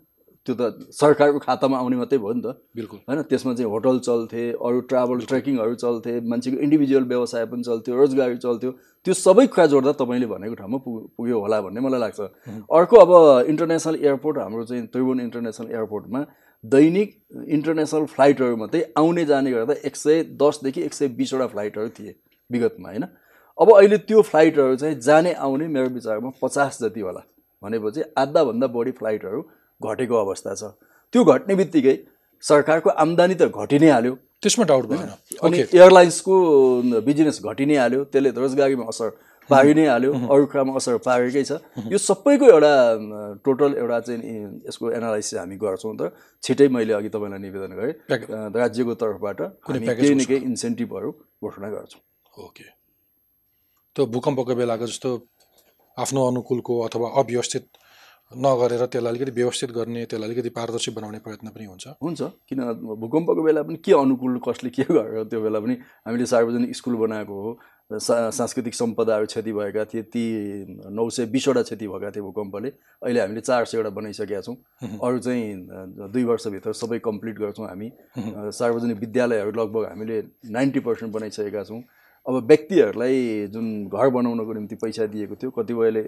[0.51, 4.43] त्यो त सरकारको खातामा आउने मात्रै भयो नि त। बिल्कुल। होइन त्यसमा चाहिँ होटल चल्थे
[4.59, 8.71] अरू ट्राभल ट्रेकिङहरू चल्थे मान्छेको इन्डिभिजुअल व्यवसाय पनि चल्थ्यो रोजगारी चल्थ्यो।
[9.07, 12.21] त्यो सबै कुरा जोड्दा तपाईँले भनेको ठाउँमा पुग पुग्यो होला भन्ने मलाई लाग्छ।
[12.69, 13.11] अर्को अब
[13.47, 16.21] इन्टरनेसनल एयरपोर्ट हाम्रो चाहिँ त्रिभुवन इन्टरनेसनल एयरपोर्टमा
[16.65, 17.09] दैनिक
[17.49, 22.15] इन्टरनेसनल फ्लाइटहरू मात्रै आउने जाने गर्दा एक सय दसदेखि एक सय बिसवटा फ्लाइटहरू थिए
[22.51, 23.05] विगतमा होइन?
[23.59, 27.23] अब अहिले त्यो फ्लाइटहरू चाहिँ जाने आउने मेरो विचारमा पचास जति होला
[27.63, 29.41] भनेपछि आधाभन्दा बढी फ्लाइटहरू
[29.83, 30.63] घटेको अवस्था छ।
[31.13, 31.97] त्यो घट्ने बित्तिकै
[32.43, 35.09] सरकारको आम्दानी त घटि नै हाल्यो। त्यसमा डाउट भएन।
[35.45, 36.35] अनि एयरलाइन्सको
[37.09, 39.09] बिजनेस घटि नै हाल्यो। त्यसले रोजगारीमा असर
[39.51, 41.61] पारि नै हाल्यो। अरू कुरामा असर पारेकै छ।
[41.93, 42.73] यो सबैको एउटा
[43.45, 44.21] टोटल एउटा चाहिँ
[44.69, 47.95] यसको एनालाइसिस हामी गर्छौँ त। छिटै मैले अघि तपाईँलाई निवेदन गरेँ।
[48.57, 51.11] राज्यको तर्फबाट केही न केही इन्सेन्टिभहरू
[51.45, 52.03] घोषणा गर्छौँ।
[52.47, 52.65] ओके
[53.97, 55.11] त्यो भूकम्पको बेलाको जस्तो
[55.97, 57.65] आफ्नो अनुकूलको अथवा अव्यवस्थित
[58.31, 62.61] नगरेर त्यसलाई अलिकति व्यवस्थित गर्ने त्यसलाई अलिकति पारदर्शी बनाउने प्रयत्न पनि हुन्छ। हुन्छ किन
[63.03, 65.75] भूकम्पको बेला पनि के अनुकूल कसले के गरेर त्यो बेला पनि
[66.07, 67.59] हामीले सार्वजनिक स्कुल बनाएको हो
[67.91, 70.23] सा सांस्कृतिक सम्पदाहरू क्षति भएका थिए ती
[70.95, 72.69] नौ सय बिसवटा क्षति भएका थिए भूकम्पले
[73.03, 74.57] अहिले हामीले चार सयवटा बनाइसकेका छौँ।
[75.03, 75.67] अरू चाहिँ
[76.07, 77.91] दुई वर्षभित्र सबै कम्प्लिट गर्छौँ हामी।
[78.55, 80.23] सार्वजनिक विद्यालयहरू लगभग हामीले
[80.55, 81.83] नाइन्टी पर्सेन्ट बनाइसकेका छौँ।
[82.27, 86.03] अब व्यक्तिहरूलाई जुन घर बनाउनको निम्ति पैसा दिएको थियो कतिपयले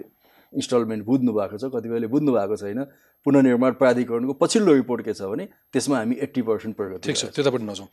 [0.55, 2.85] इन्स्टलमेन्ट बुझ्नु भएको छ कतिपयले बुझ्नु भएको छैन।
[3.25, 7.65] पुनर्निर्माण प्राधिकरणको पछिल्लो रिपोर्ट के छ भने त्यसमा हामी एट्टी पर्सेन्ट प्रगति ठिक छ त्यतापट्टि
[7.65, 7.87] नजाउँ।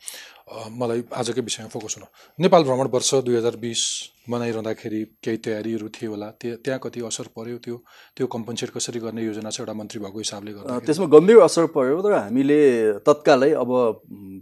[0.75, 2.05] मलाई आजकै विषयमा फोकस हुन।
[2.39, 3.81] नेपाल भ्रमण वर्ष दुई हजार बिस
[4.29, 7.75] मनाइरहँदाखेरि केही तयारीहरू थिए होला। त्यो त्यहाँ कति असर पर्यो त्यो
[8.17, 12.01] त्यो कम्पन्सेट कसरी गर्ने योजना छ एउटा मन्त्री भएको हिसाबले गर्दा त्यसमा गम्भीर असर पर्यो
[12.03, 12.59] तर हामीले
[13.07, 13.69] तत्कालै अब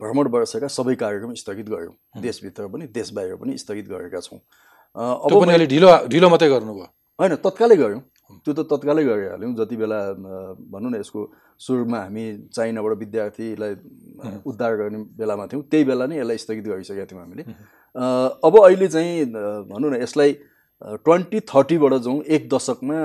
[0.02, 4.40] भ्रमण वर्षका सबै कार्यक्रम स्थगित गऱ्यौँ। देशभित्र पनि देश बाहिर पनि स्थगित गरेका छौँ।
[4.98, 6.88] अब ढिलो ढिलो मात्रै गर्नुभयो।
[7.20, 8.02] होइन तत्कालै गऱ्यौँ।
[8.46, 10.00] त्यो त तत्कालै गरिहाल्यौँ। जति बेला
[10.72, 11.20] भनौँ न यसको
[11.60, 12.24] सुरुमा हामी
[12.56, 13.74] चाइनाबाट विद्यार्थीलाई
[14.46, 17.44] उद्धार गर्ने बेलामा थियौँ त्यही बेला नै यसलाई स्थगित गरिसकेका थियौँ हामीले।
[18.48, 19.26] अब अहिले चाहिँ
[19.72, 20.32] भनौँ न यसलाई
[21.04, 22.98] ट्वेन्टी थर्टीबाट जाउँ एक दशकमा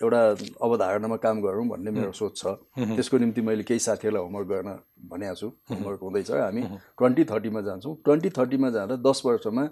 [0.00, 0.20] एउटा
[0.64, 2.56] अवधारणामा काम गरौँ भन्ने मेरो सोच छ।
[2.96, 4.70] त्यसको निम्ति मैले केही साथीहरूलाई होमवर्क गर्न
[5.10, 6.62] भनेको छु। होमवर्क हुँदैछ। हामी
[6.96, 9.64] ट्वेन्टी थर्टीमा जान्छौँ। ट्वेन्टी थर्टीमा जाँदा दस वर्षमा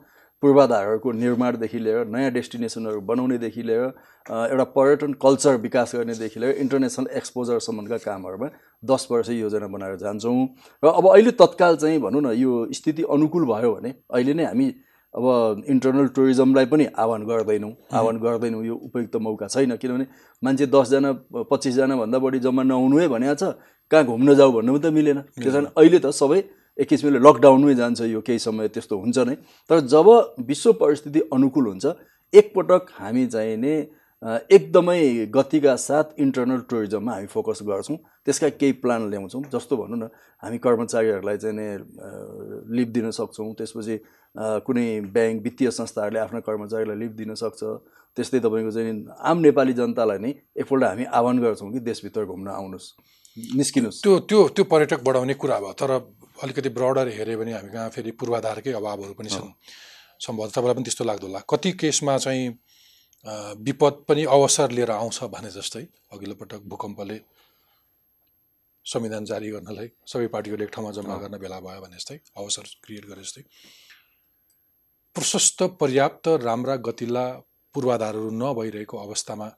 [0.42, 3.84] पूर्वाधारहरूको निर्माणदेखि लिएर नयाँ डेस्टिनेसनहरू बनाउनेदेखि लिएर
[4.50, 8.48] एउटा पर्यटन कल्चर विकास गर्नेदेखि लिएर इन्टरनेसनल एक्सपोजरसम्मका कामहरूमा
[8.84, 10.46] दस वर्ष योजना बनाएर जान्छौँ।
[10.82, 14.68] र अब अहिले तत्काल चाहिँ भनौँ न यो स्थिति अनुकूल भयो भने अहिले नै हामी
[15.14, 20.06] अब इन्टरनल टुरिज्मलाई पनि आह्वान गर्दैनौँ। आह्वान गर्दैनौँ यो उपयुक्त मौका छैन किनभने
[20.42, 21.12] मान्छे दसजना
[21.50, 23.58] पच्चिसजना भन्दा बढी जम्मा नहुनु है भनेको छ
[23.90, 26.40] कहाँ घुम्न जाऊ भन्नु पनि त मिलेन। त्यस कारण अहिले त सबै
[26.78, 29.34] एक किसिमले लकडाउनमै जान्छ यो केही समय त्यस्तो हुन्छ नै।
[29.70, 30.06] तर जब
[30.48, 31.86] विश्व परिस्थिति अनुकूल हुन्छ
[32.32, 33.74] एकपटक हामी चाहिने
[34.22, 39.98] अ, एकदमै गतिका साथ इन्टरनल टुरिज्ममा हामी फोकस गर्छौँ। त्यसका केही प्लान ल्याउँछौँ। जस्तो भनौँ
[39.98, 40.08] न
[40.42, 41.78] हामी कर्मचारीहरूलाई चाहिँ
[42.74, 43.96] लिभ दिन सक्छौँ। त्यसपछि
[44.66, 47.62] कुनै ब्याङ्क वित्तीय संस्थाहरूले आफ्ना कर्मचारीलाई लिभ दिन सक्छ।
[48.16, 52.88] त्यस्तै तपाईँको चाहिँ आम नेपाली जनतालाई नै एकपल्ट हामी आह्वान गर्छौँ कि देशभित्र घुम्न आउनुहोस्
[53.54, 55.90] निस्किनुहोस् त्यो त्यो त्यो पर्यटक बढाउने कुरा भयो। तर
[56.42, 59.52] अलिकति ब्रडर हेऱ्यो भने हामी कहाँ फेरि पूर्वाधारकै अभावहरू पनि छन्।
[60.20, 62.48] सम्भवतः तपाईँलाई पनि त्यस्तो लाग्दो होला। कति केसमा चाहिँ
[63.66, 65.82] विपद पनि अवसर लिएर आउँछ भने जस्तै
[66.12, 67.18] अघिल्लो पटक भूकम्पले
[68.86, 73.04] संविधान जारी गर्नलाई सबै पार्टीहरूले एक ठाउँमा जम्मा गर्न बेला भयो भने जस्तै अवसर क्रिएट
[73.06, 73.42] गरे जस्तै।
[75.16, 77.26] प्रशस्त पर्याप्त राम्रा गतिला
[77.74, 79.48] पूर्वाधारहरू नभइरहेको अवस्थामा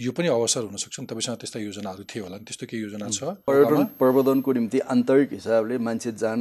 [0.00, 3.36] यो पनि अवसर हुनसक्छ नि तपाईँसँग त्यस्ता योजनाहरू थियो होला नि त्यस्तो केही योजना छ?
[3.44, 6.40] पर्यटन प्रवर्धनको निम्ति आन्तरिक हिसाबले मान्छे जान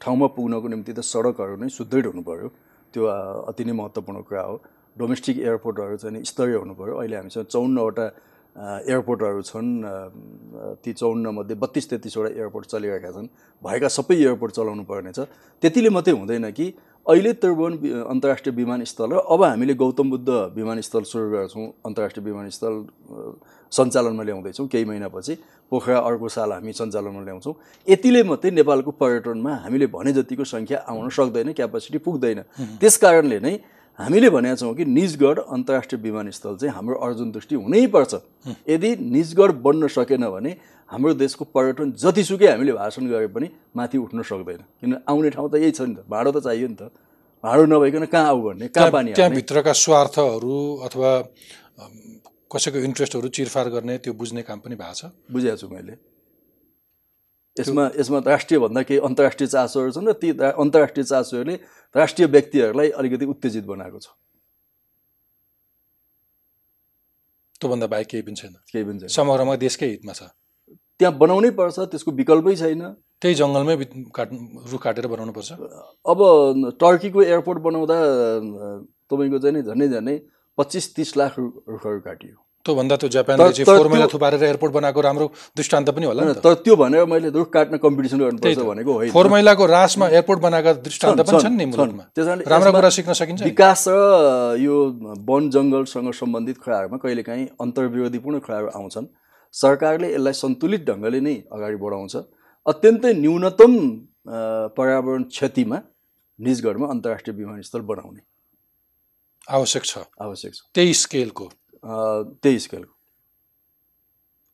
[0.00, 2.48] ठाउँमा पुग्नको निम्ति त सडकहरू नै सुदृढ हुनु पऱ्यो
[2.94, 3.02] त्यो
[3.44, 4.56] अति नै महत्त्वपूर्ण कुरा हो।
[4.96, 8.06] डोमेस्टिक एयरपोर्टहरू चाहिँ स्तरीय हुनु पऱ्यो अहिले हामीसँग चौन्नवटा
[8.88, 9.70] एयरपोर्टहरू छन्
[10.80, 13.28] ती चौन्नमध्ये बत्तिस तेत्तिसवटा एयरपोर्ट चलिरहेका छन्।
[13.62, 15.18] भएका सबै एयरपोर्ट चलाउनु पर्नेछ।
[15.60, 16.66] त्यतिले मात्रै हुँदैन कि
[17.06, 17.72] अहिले त्रिभुवन
[18.08, 22.74] अन्तर्राष्ट्रिय विमानस्थल र अब हामीले गौतम बुद्ध विमानस्थल सुरु गर्छौँ। अन्तर्राष्ट्रिय विमानस्थल
[23.72, 25.34] सञ्चालनमा ल्याउँदैछौँ। केही महिनापछि
[25.68, 27.54] पोखरा अर्को साल हामी सञ्चालनमा ल्याउँछौँ।
[27.86, 32.40] यतिले मात्रै नेपालको पर्यटनमा हामीले भने जतिको सङ्ख्या आउन सक्दैन क्यापासिटी पुग्दैन।
[32.80, 33.54] त्यस कारणले नै
[34.00, 38.12] हामीले भनेका छौँ कि निजगढ अन्तर्राष्ट्रिय विमानस्थल चाहिँ हाम्रो अर्जुन दृष्टि हुनैपर्छ।
[38.64, 40.52] यदि निजगढ बन्न सकेन भने
[40.88, 45.54] हाम्रो देशको पर्यटन जतिसुकै हामीले भाषण गरे पनि माथि उठ्न सक्दैन। किन आउने ठाउँ त
[45.58, 46.92] यही छ नि त। भाडो त चाहियो नि त।
[47.44, 49.12] भाडो नभइकन कहाँ आऊ भन्ने कहाँ पानी?
[49.16, 50.56] त्यहाँभित्रका स्वार्थहरू
[50.86, 51.10] अथवा
[52.52, 55.94] कसैको इन्ट्रेस्टहरू चिरफार गर्ने त्यो बुझ्ने काम पनि भएको छ। बुझेको छु मैले।
[57.56, 61.54] यसमा यसमा राष्ट्रिय भन्दा केही अन्तर्राष्ट्रिय चासोहरू छन् र ती अन्तर्राष्ट्रिय चासोहरूले
[61.94, 64.08] राष्ट्रिय व्यक्तिहरूलाई अलिकति उत्तेजित बनाएको छ।
[67.58, 70.22] त्योभन्दा बाहेक केही पनि छैन। केही पनि छैन। समग्रमा देशकै हितमा छ।
[71.00, 72.82] त्यहाँ बनाउनै पर्छ त्यसको विकल्पै छैन।
[73.22, 73.74] त्यही जङ्गलमै
[74.14, 74.28] काट
[74.72, 75.50] रुख काटेर बनाउनुपर्छ
[76.06, 76.18] अब
[76.82, 77.96] टर्कीको एयरपोर्ट बनाउँदा
[79.10, 80.16] तपाईँको चाहिँ नि झन्डै झन्डै
[80.58, 82.36] पच्चिस तिस लाख रुखहरू काटियो।
[82.66, 85.26] त्योभन्दा त्यो जापानले चाहिँ फोर्मुला त्यो- थुपारेर एयरपोर्ट बनाएको राम्रो
[85.56, 89.28] दृष्टान्त पनि होला नि तर त्यो भनेर मैले रुख काट्न कम्पिटिसन गर्नुपर्छ भनेको होइन। फोहोर
[89.34, 92.04] मैलाको रासमा एयरपोर्ट बनाएका दृष्टान्त पनि छन् नि मुलुकमा।
[92.52, 94.76] राम्रो कुरा सिक्न सकिन्छ। विकास र यो
[95.28, 99.06] वन जङ्गलसँग सम्बन्धित कुराहरूमा कहिलेकाहीँ अन्तर्विरोधीपूर्ण कुराहरू आउँछन्।
[99.54, 102.14] सरकारले यसलाई सन्तुलित ढङ्गले नै अगाडि बढाउँछ।
[102.66, 103.72] अत्यन्तै न्यूनतम
[104.76, 105.78] पर्यावरण क्षतिमा
[106.38, 108.20] निजगढमा अन्तर्राष्ट्रिय विमानस्थल बनाउने।
[109.48, 111.46] आवश्यक छ। आवश्यक छ। त्यही स्केलको।
[112.42, 112.92] त्यही स्केलको।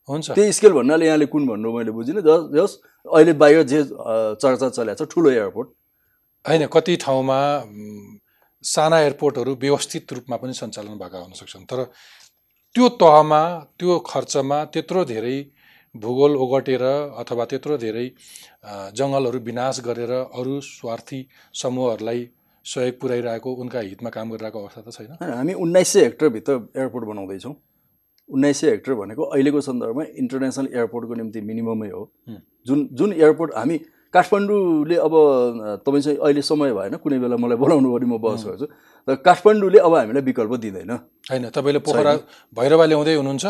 [0.09, 2.73] हुन्छ। त्यही स्केल भन्नाले यहाँले कुन भन्नु मैले बुझिनँ। जस जस
[3.07, 3.81] अहिले बाहिर जे
[4.43, 5.69] चर्चा चलेको छ ठुलो एयरपोर्ट।
[6.45, 7.39] होइन कति ठाउँमा
[8.65, 11.79] साना एयरपोर्टहरू व्यवस्थित रूपमा पनि सञ्चालन भएका हुन सक्छन्। तर
[12.75, 13.43] त्यो तहमा
[13.79, 15.39] त्यो खर्चमा त्यत्रो धेरै
[15.95, 16.83] भूगोल ओगटेर
[17.23, 18.05] अथवा त्यत्रो धेरै
[18.99, 21.21] जङ्गलहरू विनाश गरेर अरू स्वार्थी
[21.62, 22.21] समूहहरूलाई
[22.64, 25.11] सहयोग पुर्याइरहेको उनका हितमा काम गरिरहेको अवस्था त छैन?
[25.39, 27.55] हामी उन्नाइस सय हेक्टरभित्र एयरपोर्ट बनाउँदैछौँ।
[28.29, 33.81] उन्नाइस सय हेक्टर भनेको अहिलेको सन्दर्भमा इन्टरनेसनल एयरपोर्टको निम्ति मिनिममै हुँ। जुन जुन एयरपोर्ट हामी
[34.15, 35.15] काठमाडौँले अब
[35.87, 38.67] तपाईँ चाहिँ अहिले समय भएन कुनै बेला मलाई बोलाउनु भने म बहस गर्छु।
[39.09, 40.91] तर काठमाडौँले अब हामीलाई विकल्प दिँदैन।
[41.31, 42.13] होइन तपाईँले पोखरा
[42.59, 43.47] भैरवा ल्याउँदै हुनुहुन्छ?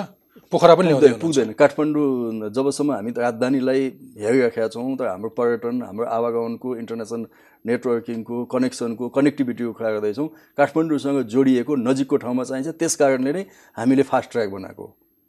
[0.52, 3.82] पोखरा पनि ल्याउँदै पुग्दैन। काठमाडौँ जबसम्म हामी राजधानीलाई
[4.20, 7.22] हेरिराखेका छौँ तर हाम्रो पर्यटन हाम्रो आवागमनको इन्टरनेसनल
[7.66, 13.42] नेटवर्किङको कनेक्सनको कनेक्टिभिटीको कुरा गर्दैछौँ। काठमाडौँसँग जोडिएको नजिकको ठाउँमा चाहिन्छ त्यस कारणले नै
[13.80, 14.84] हामीले फास्ट ट्र्याक बनाएको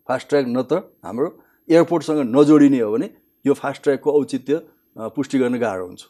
[0.10, 0.74] फास्ट ट्र्याक न त
[1.06, 1.28] हाम्रो
[1.70, 3.08] एयरपोर्टसँग नजोडिने हो भने
[3.46, 4.54] यो फास्ट ट्र्याकको औचित्य
[4.96, 6.02] पुष्टि गर्न गाह्रो हुन्छ।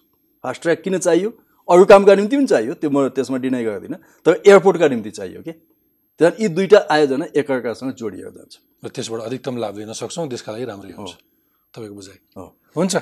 [0.44, 1.30] फास्ट ट्र्याक किन चाहियो?
[1.70, 5.52] अरू कामका निम्ति पनि चाहियो त्यो म त्यसमा डिनाइ गर्दिनँ। तर एयरपोर्टका निम्ति चाहियो कि
[6.20, 8.54] त्यहाँ यी दुईवटा आयोजना एकअर्कासँग जोडिएर जान्छ
[8.84, 11.14] र त्यसबाट अधिकतम लाभ लिन सक्छौँ देशका लागि राम्रै हुन्छ।
[11.74, 12.18] तपाईँको बुझाइ।
[12.76, 12.96] हुन्छ।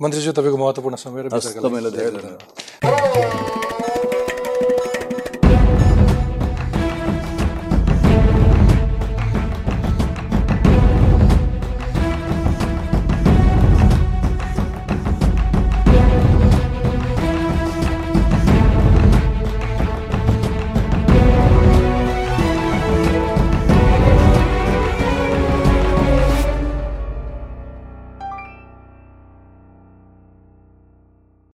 [0.00, 3.55] मन्त्रीज्यू तपाईँको महत्त्वपूर्ण समय र तपाईँलाई धेरै धन्यवाद।